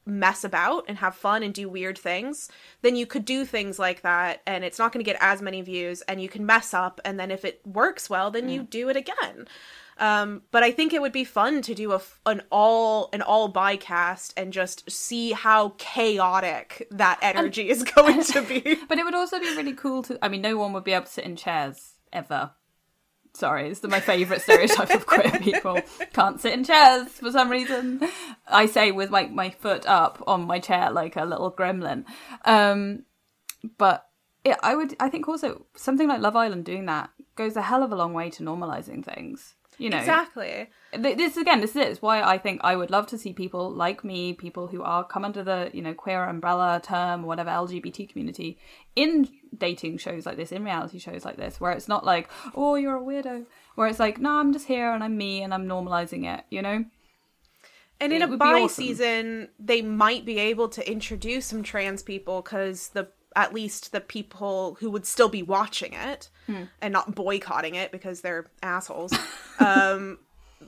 [0.05, 2.49] mess about and have fun and do weird things,
[2.81, 5.61] then you could do things like that and it's not going to get as many
[5.61, 8.69] views and you can mess up and then if it works well then you mm.
[8.69, 9.47] do it again.
[9.99, 13.49] Um, but I think it would be fun to do a an all an all
[13.49, 18.77] bi cast and just see how chaotic that energy is going to be.
[18.87, 20.17] But it would also be really cool to.
[20.23, 22.51] I mean, no one would be able to sit in chairs ever.
[23.33, 25.79] Sorry, it's my favourite stereotype of queer people.
[26.13, 28.01] Can't sit in chairs for some reason.
[28.47, 32.05] I say with my, my foot up on my chair like a little gremlin.
[32.45, 33.03] Um,
[33.77, 34.07] but
[34.43, 34.95] yeah, I would.
[34.99, 38.13] I think also something like Love Island doing that goes a hell of a long
[38.13, 39.55] way to normalizing things.
[39.79, 40.69] You know, Exactly.
[40.93, 44.33] This again this is why i think i would love to see people like me
[44.33, 48.57] people who are come under the you know queer umbrella term whatever lgbt community
[48.95, 52.73] in dating shows like this in reality shows like this where it's not like oh
[52.73, 55.67] you're a weirdo where it's like no i'm just here and i'm me and i'm
[55.67, 56.83] normalizing it you know
[58.01, 58.69] And in It a bi awesome.
[58.69, 64.01] season, they might be able to introduce some trans people because the at least the
[64.01, 66.63] people who would still be watching it Hmm.
[66.81, 69.13] and not boycotting it because they're assholes.
[69.59, 70.17] um,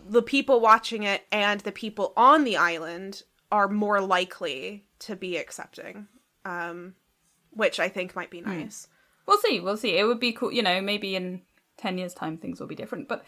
[0.10, 5.38] the people watching it and the people on the island are more likely to be
[5.38, 6.08] accepting,
[6.46, 6.94] um,
[7.50, 8.60] which I think might be Hmm.
[8.62, 8.88] nice.
[9.28, 11.42] we'll see we'll see it would be cool you know maybe in
[11.78, 13.24] 10 years time things will be different but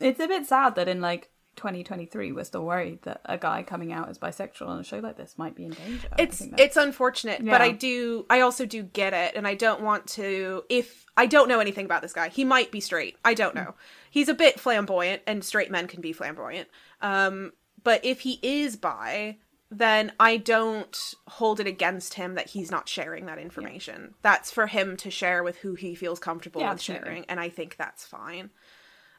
[0.00, 3.92] it's a bit sad that in like 2023 we're still worried that a guy coming
[3.92, 6.08] out as bisexual on a show like this might be in danger.
[6.16, 10.06] It's it's unfortunate but i do i also do get it and i don't want
[10.06, 12.28] to if i don't know anything about this guy.
[12.30, 13.16] He might be straight.
[13.24, 13.74] I don't know.
[14.10, 16.68] He's a bit flamboyant and straight men can be flamboyant.
[17.02, 17.52] Um
[17.84, 19.36] but if he is bi
[19.70, 24.14] then i don't hold it against him that he's not sharing that information.
[24.22, 27.06] That's for him to share with who he feels comfortable Yeah, with absolutely.
[27.06, 28.48] sharing and i think that's fine.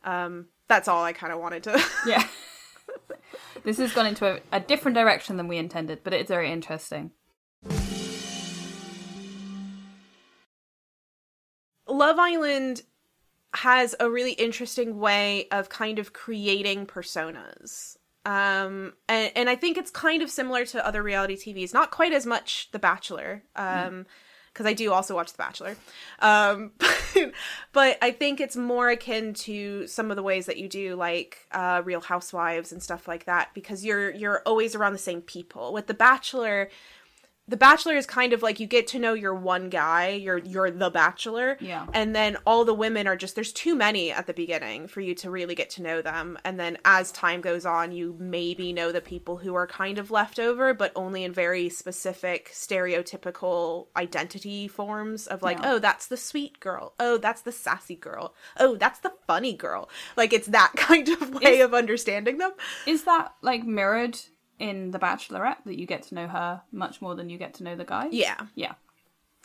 [0.03, 2.25] Um that's all i kind of wanted to Yeah.
[3.63, 7.11] this has gone into a, a different direction than we intended, but it's very interesting.
[11.87, 12.83] Love Island
[13.55, 17.97] has a really interesting way of kind of creating personas.
[18.25, 22.13] Um, and, and I think it's kind of similar to other reality TVs, not quite
[22.13, 24.05] as much The Bachelor, um,
[24.53, 25.75] because I do also watch The Bachelor.
[26.19, 27.31] Um, but,
[27.73, 31.47] but I think it's more akin to some of the ways that you do like
[31.51, 35.73] uh, Real Housewives and stuff like that, because you're you're always around the same people.
[35.73, 36.69] With The Bachelor,
[37.49, 40.69] the bachelor is kind of like you get to know your one guy you're you're
[40.71, 41.87] the bachelor Yeah.
[41.93, 45.15] and then all the women are just there's too many at the beginning for you
[45.15, 48.91] to really get to know them and then as time goes on you maybe know
[48.91, 54.67] the people who are kind of left over but only in very specific stereotypical identity
[54.67, 55.73] forms of like Yeah.
[55.73, 59.89] oh that's the sweet girl oh that's the sassy girl oh that's the funny girl
[60.15, 62.51] like it's that kind of way Is- of understanding them
[62.85, 64.19] Is that like mirrored
[64.59, 67.63] in The Bachelorette that you get to know her much more than you get to
[67.63, 68.07] know the guy?
[68.11, 68.73] yeah Yeah.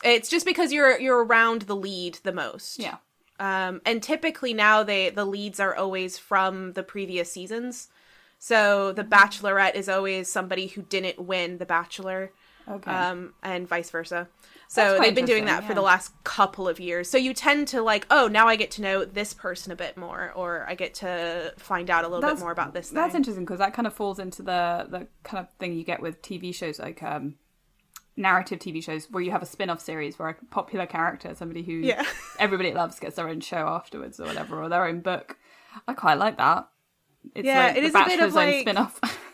[0.03, 2.97] it's just because you're you're around the lead the most Yeah.
[3.39, 7.87] um and typically now they the leads are always from the previous seasons
[8.37, 12.31] so the bachelorette is always somebody who didn't win the bachelor
[12.67, 12.91] Okay.
[12.91, 14.27] um and vice versa
[14.67, 17.81] so they've been doing that for the last couple of years so you tend to
[17.81, 20.93] like oh now i get to know this person a bit more or i get
[20.93, 23.85] to find out a little bit more about this thing That's interesting because that kind
[23.87, 27.35] of falls into the the kind of thing you get with TV shows like um
[28.17, 31.73] narrative TV shows where you have a spin-off series where a popular character, somebody who
[31.73, 32.01] Yeah.
[32.39, 35.37] everybody loves, gets their own show afterwards or whatever, or their own book.
[35.85, 36.69] I quite like that.
[37.35, 39.01] It's Yeah, like it is a bit of, like- spin-off.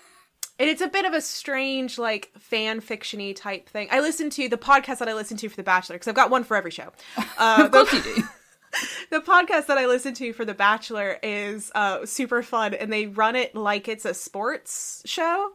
[0.61, 3.87] And it's a bit of a strange, like fan fictiony type thing.
[3.89, 6.29] I listen to the podcast that I listen to for The Bachelor because I've got
[6.29, 6.91] one for every show.
[7.39, 8.23] Uh, of course you do.
[9.09, 13.07] the podcast that I listen to for The Bachelor is uh, super fun, and they
[13.07, 15.53] run it like it's a sports show.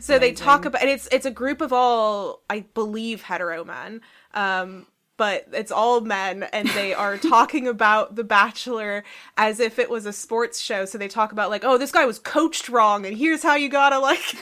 [0.00, 4.00] So they talk about, and it's it's a group of all, I believe, hetero men.
[4.34, 9.04] Um, but it's all men, and they are talking about The Bachelor
[9.36, 10.84] as if it was a sports show.
[10.84, 13.68] So they talk about like, oh, this guy was coached wrong, and here's how you
[13.68, 14.20] gotta like.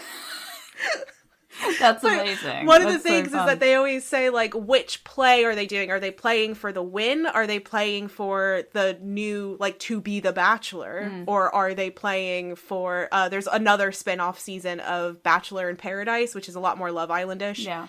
[1.78, 2.66] That's amazing.
[2.66, 5.54] One of the That's so things is that they always say like which play are
[5.54, 5.90] they doing?
[5.90, 7.26] Are they playing for the win?
[7.26, 11.08] Are they playing for the new like to be the bachelor?
[11.08, 11.24] Hmm.
[11.26, 16.48] Or are they playing for uh there's another spin-off season of Bachelor in Paradise, which
[16.48, 17.64] is a lot more Love Islandish.
[17.64, 17.88] yeah.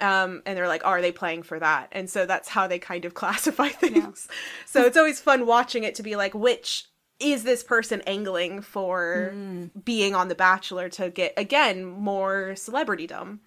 [0.00, 1.88] Um and they're like, are they playing for that?
[1.92, 4.28] And so that's how they kind of classify things.
[4.66, 6.86] so it's always fun watching it to be like which
[7.20, 9.66] is this person angling for Hmm.
[9.84, 13.38] being on The Bachelor to get again more celebritydom?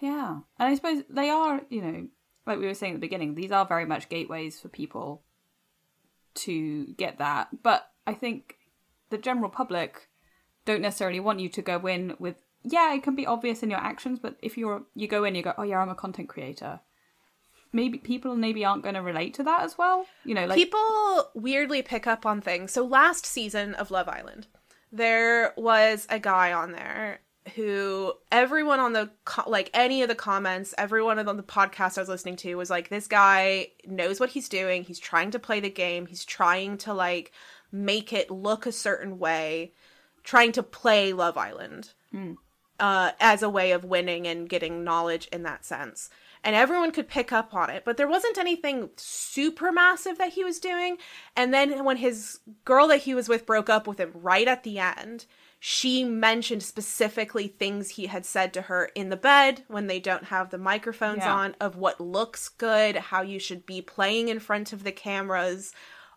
[0.00, 0.38] Yeah.
[0.58, 2.06] And I suppose they are, you know,
[2.46, 5.22] like we were saying at the beginning, these are very much gateways for people
[6.36, 7.48] to get that.
[7.62, 8.56] But I think
[9.10, 10.08] the general public
[10.64, 13.80] don't necessarily want you to go in with yeah, it can be obvious in your
[13.80, 16.80] actions, but if you're you go in you go, Oh yeah, I'm a content creator.
[17.72, 20.06] Maybe people maybe aren't going to relate to that as well.
[20.24, 22.72] You know, like people weirdly pick up on things.
[22.72, 24.48] So last season of Love Island,
[24.90, 27.20] there was a guy on there
[27.54, 32.02] who everyone on the co- like any of the comments, everyone on the podcast I
[32.02, 34.84] was listening to was like this guy knows what he's doing.
[34.84, 36.06] He's trying to play the game.
[36.06, 37.32] He's trying to like
[37.72, 39.72] make it look a certain way,
[40.24, 41.92] trying to play Love Island.
[42.10, 42.32] Hmm.
[42.80, 46.08] Uh, as a way of winning and getting knowledge in that sense.
[46.42, 50.42] And everyone could pick up on it, but there wasn't anything super massive that he
[50.42, 50.96] was doing.
[51.36, 54.62] And then when his girl that he was with broke up with him right at
[54.62, 55.26] the end,
[55.58, 60.24] she mentioned specifically things he had said to her in the bed when they don't
[60.24, 61.34] have the microphones Yeah.
[61.34, 65.74] on of what looks good, how you should be playing in front of the cameras,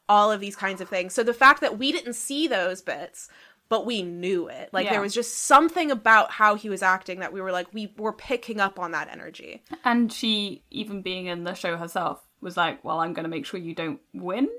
[0.08, 1.14] all of these kinds of things.
[1.14, 3.28] So the fact that we didn't see those bits,
[3.70, 4.70] but we knew it.
[4.72, 4.92] Like Yeah.
[4.94, 8.14] there was just something about how he was acting that we were like we were
[8.14, 9.64] picking up on that energy.
[9.84, 13.60] and she even being in the show herself was like, Well, I'm gonna make sure
[13.60, 14.50] you don't win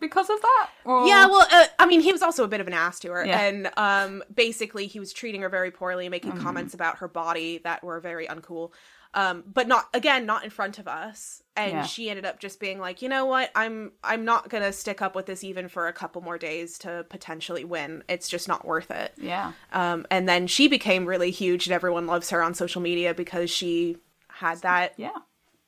[0.00, 0.70] because of that.
[0.84, 3.10] Or Yeah, well, uh, I mean, he was also a bit of an ass to
[3.12, 3.40] her, Yeah.
[3.40, 7.82] and um, basically he was treating her very poorly, making comments about her body that
[7.82, 8.72] were very uncool.
[9.14, 11.42] Um, but not again, not in front of us.
[11.56, 11.82] And Yeah.
[11.86, 15.14] she ended up just being like, you know what, I'm I'm not gonna stick up
[15.16, 18.04] with this even for a couple more days to potentially win.
[18.08, 19.14] It's just not worth it.
[19.16, 19.52] Yeah.
[19.72, 23.50] Um, and then she became really huge, and everyone loves her on social media because
[23.50, 23.96] she
[24.28, 25.10] had that Yeah.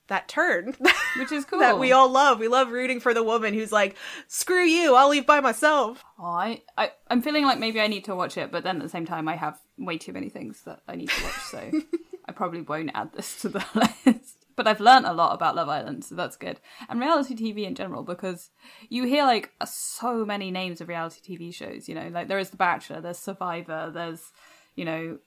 [0.09, 0.76] that turn
[1.18, 1.59] Which is cool.
[1.61, 2.38] that we all love.
[2.38, 3.97] We love rooting for the woman who's like,
[4.28, 8.05] "Screw you, I'll leave by myself." Oh, I, I, I'm feeling like maybe I need
[8.05, 10.61] to watch it, but then at the same time, I have way too many things
[10.66, 11.70] that I need to watch, so
[12.30, 13.64] I probably won't add this to the
[14.06, 14.46] list.
[14.56, 16.60] But I've learned a lot about Love Island, so that's good.
[16.88, 18.50] And reality TV in general, because
[18.88, 22.50] you hear like so many names of reality TV shows, you know, like there is
[22.50, 24.32] The Bachelor, there's Survivor, there's,
[24.76, 25.18] you know,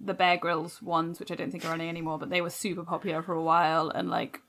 [0.00, 2.84] the Bear Grylls ones, which I don't think are running anymore, but they were super
[2.84, 4.40] popular for a while, and like,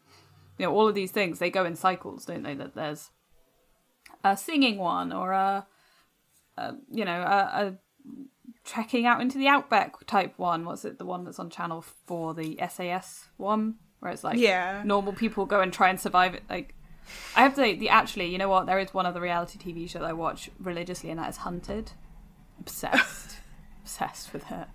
[0.57, 2.55] you know, all of these things, they go in cycles, don't they?
[2.55, 3.11] That there's
[4.23, 5.65] a singing one or a
[6.91, 7.73] you know, a, a
[8.69, 10.65] trekking out into the outback type one.
[10.65, 10.97] What's it?
[10.99, 14.81] The one that's on Channel Four, the SAS one, where it's like Yeah.
[14.85, 16.43] normal people go and try and survive it.
[16.49, 16.75] Like,
[17.35, 18.65] I have to say, the actually, you know what?
[18.67, 21.91] There is one other reality TV show that I watch religiously, and that is Hunted.
[22.59, 23.37] Obsessed,
[23.81, 24.67] obsessed with it.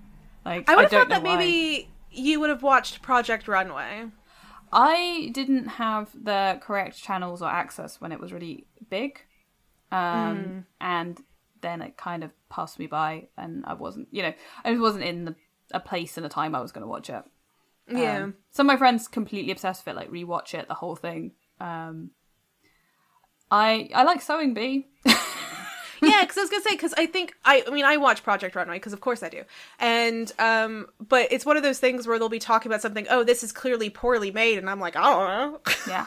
[0.44, 1.36] Like, I would have thought that why.
[1.36, 4.06] maybe you would have watched Project Runway.
[4.72, 9.20] I didn't have the correct channels or access when it was really big.
[9.92, 11.22] Um, And
[11.60, 14.32] then it kind of passed me by, and I wasn't, you know,
[14.64, 15.34] I wasn't in the,
[15.72, 17.24] a place and a time I was going to watch it.
[17.88, 18.24] Yeah.
[18.24, 21.32] Um, some of my friends completely obsessed with it, like rewatch it, the whole thing.
[21.60, 22.10] Um,
[23.50, 24.88] I I like Sewing Bee.
[25.04, 28.54] yeah, because I was gonna say because I think I, I mean I watch Project
[28.56, 29.42] Runway because of course I do,
[29.78, 33.06] and um, but it's one of those things where they'll be talking about something.
[33.10, 36.06] Oh, this is clearly poorly made, and I'm like, I don't know, Yeah,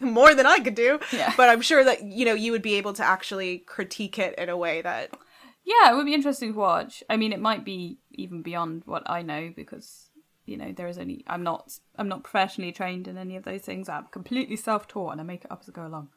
[0.00, 0.98] more than I could do.
[1.12, 1.32] Yeah.
[1.36, 4.48] But I'm sure that you know you would be able to actually critique it in
[4.48, 5.16] a way that
[5.64, 7.02] yeah, it would be interesting to watch.
[7.08, 10.08] I mean, it might be even beyond what I know because
[10.44, 13.62] you know there is only I'm not I'm not professionally trained in any of those
[13.62, 13.88] things.
[13.88, 16.08] I'm completely self taught and I make it up as I go along.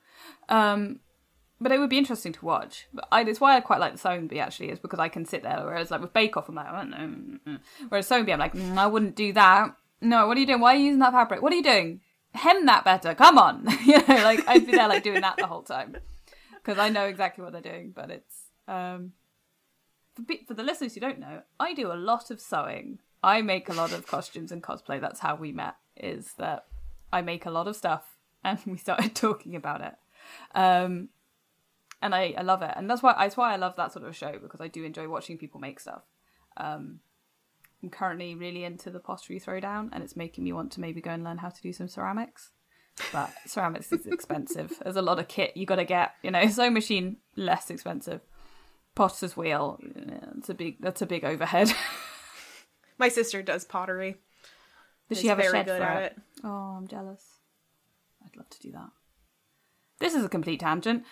[0.50, 1.00] Um,
[1.62, 2.88] but it would be interesting to watch.
[2.94, 5.26] But I, it's why I quite like the sewing bee actually is because I can
[5.26, 5.62] sit there.
[5.64, 7.58] Whereas like with Bake Off, I'm like, I don't know.
[7.90, 9.76] Whereas sewing bee, I'm like, mm, I wouldn't do that.
[10.02, 10.60] No, what are you doing?
[10.60, 11.42] Why are you using that fabric?
[11.42, 12.02] What are you doing?
[12.34, 13.16] Hem that better.
[13.16, 15.96] Come on, you know, like I'd be there like doing that the whole time
[16.56, 17.94] because I know exactly what they're doing.
[17.96, 18.36] But it's
[18.68, 19.14] um,
[20.48, 23.00] for, the listeners who don't know, I do a lot of sewing.
[23.24, 25.02] I make a lot of costumes and cosplay.
[25.02, 25.76] That's how we met.
[25.98, 26.66] Is that
[27.12, 29.94] I make a lot of stuff, and we started talking about it.
[30.54, 31.10] Um,
[32.02, 34.16] and I, I love it, and that's why that's why I love that sort of
[34.16, 36.04] show because I do enjoy watching people make stuff.
[36.58, 37.00] Um,
[37.82, 41.12] I'm currently really into the pottery throwdown, and it's making me want to maybe go
[41.12, 42.52] and learn how to do some ceramics.
[43.12, 44.80] But ceramics is expensive.
[44.82, 46.14] There's a lot of kit you got to get.
[46.24, 48.22] You know, sewing machine less expensive.
[48.96, 51.74] Potter's wheel, yeah, it's a big that's a big overhead.
[52.98, 54.16] My sister does pottery.
[55.10, 56.14] Does she have a very shed good for at it?
[56.16, 56.22] it.
[56.46, 57.24] Oh, I'm jealous.
[58.26, 58.90] I'd love to do that.
[60.00, 61.04] This is a complete tangent.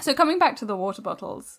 [0.00, 1.58] So coming back to the water bottles,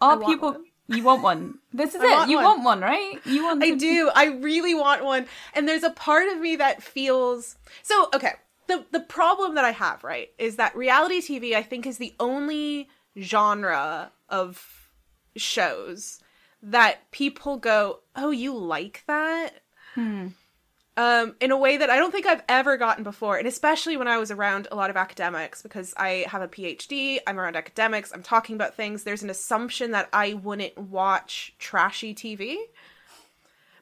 [0.00, 0.52] are want people?
[0.52, 0.64] one.
[0.88, 1.58] You want one?
[1.72, 2.10] This is I it.
[2.12, 2.44] want you one.
[2.44, 3.14] want one, right?
[3.24, 3.60] You want?
[3.60, 4.08] I do.
[4.14, 5.26] I really want one.
[5.52, 8.34] And there's a part of me that feels so okay.
[8.68, 12.14] The the problem that I have, right, is that reality TV I think is the
[12.18, 12.88] only
[13.18, 14.90] genre of
[15.36, 16.20] shows
[16.62, 19.50] that people go, "Oh, you like that?"
[20.98, 24.08] Um, in a way that I don't think I've ever gotten before, and especially when
[24.08, 28.12] I was around a lot of academics, because I have a PhD, I'm around academics,
[28.14, 29.04] I'm talking about things.
[29.04, 32.56] There's an assumption that I wouldn't watch trashy TV.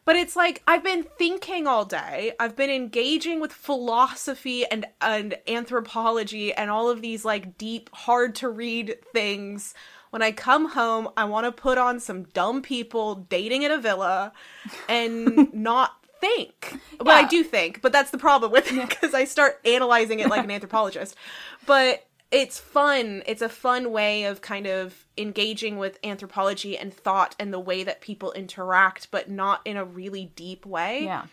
[0.05, 2.33] But it's like I've been thinking all day.
[2.39, 8.35] I've been engaging with philosophy and and anthropology and all of these like deep, hard
[8.37, 9.75] to read things.
[10.11, 13.79] When I come home, I want to put on some dumb people dating in a
[13.79, 14.33] villa
[14.89, 16.79] and not think.
[17.01, 20.29] Well, I do think, but that's the problem with it because I start analyzing it
[20.29, 21.17] like an anthropologist.
[21.67, 23.23] But it's fun.
[23.27, 27.85] It's a fun way of kind of engaging with anthropology and thought and the way
[27.85, 31.05] that people interact, but not in a really deep way.
[31.05, 31.27] Yeah.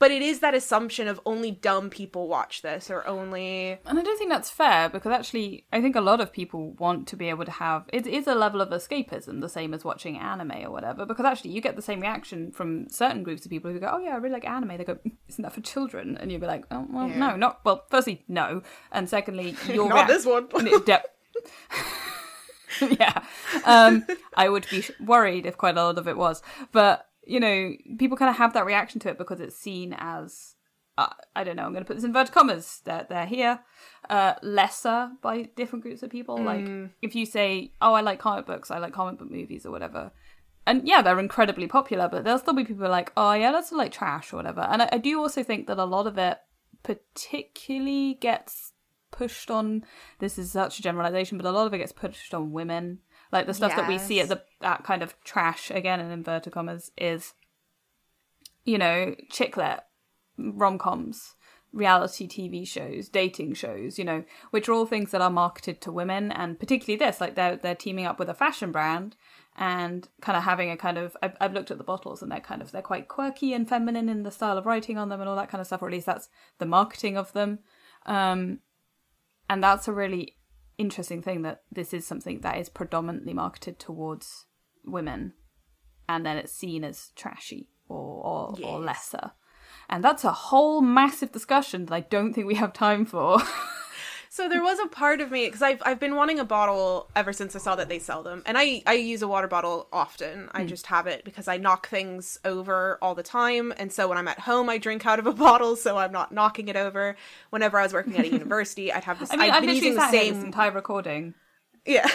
[0.00, 4.02] But it is that assumption of only dumb people watch this or only And I
[4.02, 7.28] don't think that's fair because actually, I think a lot of people want to be
[7.28, 10.70] able to have it is a level of escapism, the same as watching anime or
[10.70, 11.04] whatever.
[11.04, 13.98] Because actually, you get the same reaction from certain groups of people who go, "Oh
[13.98, 14.98] yeah, I really like anime." They go,
[15.28, 17.18] "Isn't that for children?" And you'll be like, "Oh well, Yeah.
[17.18, 20.48] no, not well." Firstly, no, and secondly, your not this one.
[20.48, 21.02] De-
[22.98, 23.22] yeah,
[23.64, 26.42] um, I would be worried if quite a lot of it was,
[26.72, 30.56] but you know, people kind of have that reaction to it because it's seen as
[30.98, 31.64] uh, I don't know.
[31.64, 32.82] I'm going to put this in inverted commas.
[32.84, 33.60] They're they're here,
[34.10, 36.42] uh, lesser by different groups of people.
[36.42, 36.66] Like
[37.00, 38.70] if you say, "Oh, I like comic books.
[38.70, 40.10] I like comic book movies or whatever,"
[40.66, 43.92] and yeah, they're incredibly popular, but there'll still be people like, "Oh, yeah, that's like
[43.92, 46.38] trash or whatever." And I, I do also think that a lot of it
[46.82, 48.72] particularly gets
[49.10, 49.84] pushed on.
[50.18, 52.98] This is such a generalization, but a lot of it gets pushed on women.
[53.32, 56.52] Like the stuff that we see at the that kind of trash again in inverted
[56.52, 57.34] commas is,
[58.64, 59.80] you know, chick lit
[60.36, 61.34] rom coms,
[61.72, 65.92] reality TV shows, dating shows, you know, which are all things that are marketed to
[65.92, 69.16] women, and particularly this, like they're they're teaming up with a fashion brand
[69.56, 72.40] and kind of having a kind of I've, I've looked at the bottles and they're
[72.40, 75.28] kind of they're quite quirky and feminine in the style of writing on them and
[75.28, 76.28] all that kind of stuff, or at least that's
[76.58, 77.60] the marketing of them,
[78.06, 78.58] um,
[79.48, 80.36] and that's a really
[80.80, 84.46] interesting thing that this is something that is predominantly marketed towards
[84.84, 85.34] women,
[86.08, 89.32] and then it's seen as trashy or or, or lesser.
[89.88, 93.40] And that's a whole massive discussion that I don't think we have time for.
[94.32, 97.32] So there was a part of me because I've I've been wanting a bottle ever
[97.32, 100.48] since I saw that they sell them, and I I use a water bottle often.
[100.52, 104.16] I just have it because I knock things over all the time, and so when
[104.16, 107.16] I'm at home, I drink out of a bottle, so I'm not knocking it over.
[107.50, 109.32] Whenever I was working at a university, I'd have this.
[109.32, 110.44] I mean, I've I've been using the same.
[110.44, 111.34] entire recording.
[111.84, 112.06] Yeah,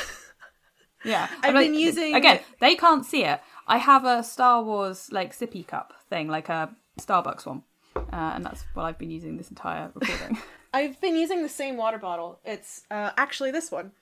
[1.03, 2.39] Yeah, I've been using- again.
[2.61, 3.41] They can't see it.
[3.67, 7.63] I have a Star Wars like sippy cup thing, like a Starbucks one,
[7.97, 10.37] uh, and that's what I've been using this entire recording.
[10.75, 12.37] I've been using the same water bottle.
[12.43, 13.93] It's uh, actually this one.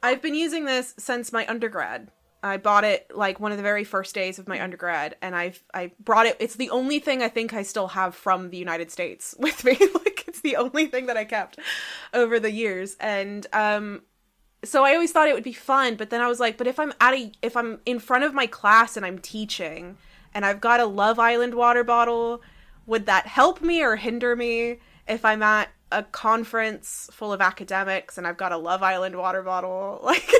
[0.00, 2.12] I've been using this since my undergrad.
[2.40, 5.60] I bought it like one of the very first days of my undergrad, and I've
[5.74, 6.36] I brought it.
[6.38, 9.72] It's the only thing I think I still have from the United States with me.
[9.72, 11.58] like it's the only thing that I kept
[12.14, 14.02] over the years, and um,
[14.62, 15.96] so I always thought it would be fun.
[15.96, 18.34] But then I was like, but if I'm at a if I'm in front of
[18.34, 19.96] my class and I'm teaching,
[20.32, 22.40] and I've got a Love Island water bottle,
[22.86, 24.78] would that help me or hinder me
[25.08, 29.42] if I'm at a conference full of academics and I've got a Love Island water
[29.42, 30.00] bottle?
[30.10, 30.32] Like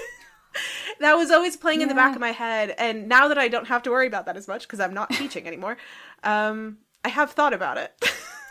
[1.01, 2.75] that was always playing in the back of my head.
[2.77, 5.11] And now that I don't have to worry about that as much because I'm not
[5.13, 5.77] teaching anymore,
[6.25, 7.93] um, I have thought about it.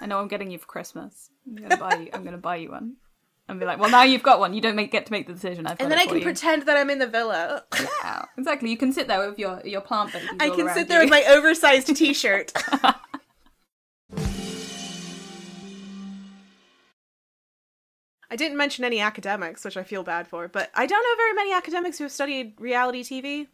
[0.02, 1.30] I know I'm getting you for Christmas.
[1.46, 2.10] I'm gonna buy you.
[2.14, 2.96] I'm gonna buy you one.
[3.48, 4.54] And be like, well, now you've got one.
[4.54, 5.66] You don't make, get to make the decision.
[5.66, 6.24] I've and then I can you.
[6.24, 7.64] pretend that I'm in the villa.
[7.80, 8.70] Yeah, exactly.
[8.70, 10.30] You can sit there with your your plant babies.
[10.40, 11.06] I can sit there you.
[11.06, 12.54] with my oversized t-shirt.
[18.32, 21.34] I didn't mention any academics, which I feel bad for, but I don't know very
[21.34, 23.48] many academics who have studied reality TV.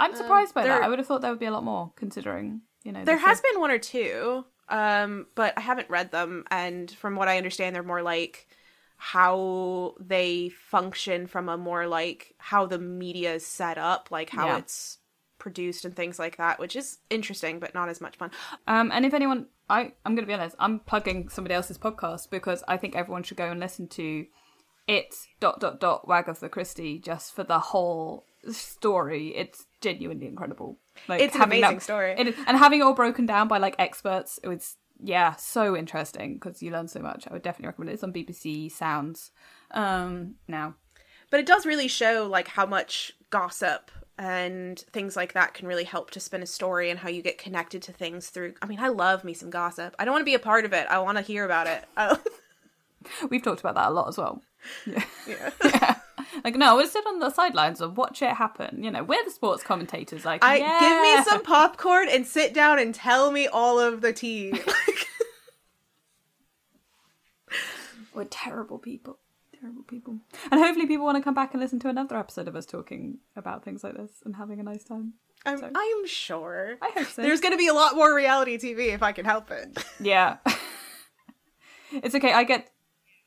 [0.00, 0.82] I'm surprised by there- that.
[0.84, 3.04] I would have thought there would be a lot more, considering you know.
[3.04, 7.16] There has is- been one or two, um, but I haven't read them, and from
[7.16, 8.46] what I understand, they're more like
[8.96, 14.48] how they function from a more like how the media is set up, like how
[14.48, 14.58] Yeah.
[14.58, 14.98] it's
[15.38, 18.30] produced and things like that, which is interesting, but not as much fun.
[18.66, 22.30] Um, and if anyone, I I'm going to be honest, I'm plugging somebody else's podcast
[22.30, 24.26] because I think everyone should go and listen to
[24.86, 30.78] it dot dot dot Wagatha Christie just for the whole story, it's genuinely incredible.
[31.08, 32.14] Like It's an having amazing that- story.
[32.16, 35.76] it is- and having it all broken down by like experts, it was yeah, so
[35.76, 37.28] interesting because you learn so much.
[37.28, 37.94] I would definitely recommend it.
[37.94, 39.30] It's on BBC Sounds
[39.70, 40.74] um, now.
[41.30, 45.84] But it does really show like how much gossip and things like that can really
[45.84, 48.80] help to spin a story and how you get connected to things through I mean,
[48.80, 49.94] I love me some gossip.
[49.98, 50.86] I don't want to be a part of it.
[50.90, 51.84] I want to hear about it.
[51.96, 52.18] I- um,
[53.30, 54.42] We've talked about that a lot as well.
[54.86, 55.04] yeah.
[55.64, 55.94] yeah.
[56.44, 58.82] Like no, we'll sit on the sidelines and watch it happen.
[58.82, 60.24] You know, we're the sports commentators.
[60.24, 60.80] Like, I yeah.
[60.80, 64.52] give me some popcorn and sit down and tell me all of the tea.
[68.18, 69.18] We're terrible people.
[69.60, 70.18] Terrible people.
[70.50, 73.18] And hopefully, people want to come back and listen to another episode of us talking
[73.36, 75.14] about things like this and having a nice time.
[75.46, 76.76] I'm, So- I'm sure.
[76.82, 77.22] I hope so.
[77.22, 79.78] There's going to be a lot more reality TV if I can help it.
[80.00, 80.36] Yeah.
[81.92, 82.32] it's okay.
[82.32, 82.70] I get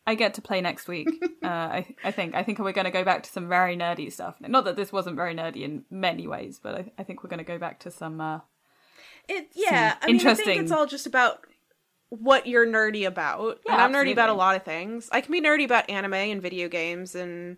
[0.08, 1.08] I get to play next week.
[1.44, 4.12] uh, I I think I think we're going to go back to some very nerdy
[4.12, 4.36] stuff.
[4.42, 7.40] Not that this wasn't very nerdy in many ways, but I, I think we're going
[7.40, 8.22] to go back to some.
[8.22, 8.40] Uh,
[9.28, 11.46] It yeah, I mean, I interesting- think it's all just about
[12.12, 13.62] what you're nerdy about.
[13.66, 15.10] Yeah, and I'm nerdy about a lot of things.
[15.12, 17.58] I can be nerdy about anime and video games and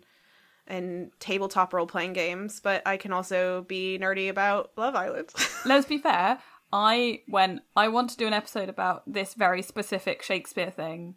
[0.66, 5.30] and tabletop role playing games, but I can also be nerdy about Love Island.
[5.66, 6.38] let's be fair.
[6.72, 11.16] I when I want to do an episode about this very specific Shakespeare thing.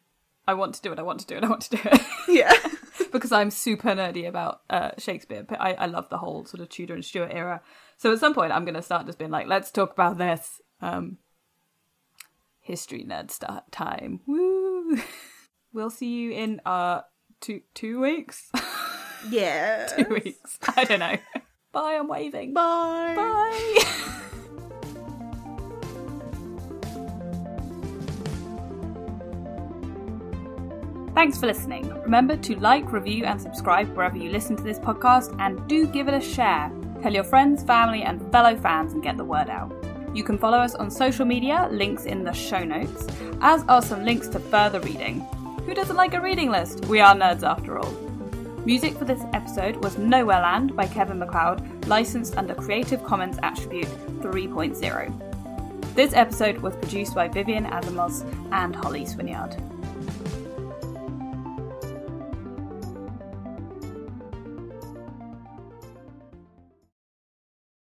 [0.50, 1.00] I want to do it.
[1.00, 1.44] I want to do it.
[1.44, 2.02] I want to do it.
[2.28, 2.54] yeah.
[3.12, 5.44] because I'm super nerdy about uh, Shakespeare.
[5.44, 7.62] But I, I love the whole sort of Tudor and Stuart era.
[7.98, 10.62] So at some point, I'm going to start just being like, let's talk about this.
[10.82, 11.18] Um,
[12.68, 14.20] history nerd start time.
[14.28, 14.97] Woo!
[15.74, 17.01] we'll see you in uh
[17.41, 18.51] two two weeks.
[19.32, 19.88] Yeah.
[19.88, 20.59] two weeks.
[20.78, 21.18] I don't know.
[21.72, 21.97] Bye.
[21.99, 22.53] I'm waving.
[22.53, 23.15] Bye.
[23.15, 23.84] Bye.
[31.15, 31.89] Thanks for listening.
[32.03, 36.07] Remember to like, review, and subscribe wherever you listen to this podcast, and do give
[36.07, 36.72] it a share.
[37.01, 39.87] Tell your friends, family, and fellow fans and get the word out.
[40.18, 43.05] You can follow us on social media, links in the show notes,
[43.39, 45.20] as are some links to further reading.
[45.68, 46.86] Who doesn't like a reading list?
[46.86, 47.91] We are nerds after all.
[48.65, 53.89] Music for this episode was Nowhere Land by Kevin MacLeod, licensed under Creative Commons Attribute
[54.24, 55.93] 3.0.
[55.93, 59.77] This episode was produced by Vivian Asimos and Holly Swinyard.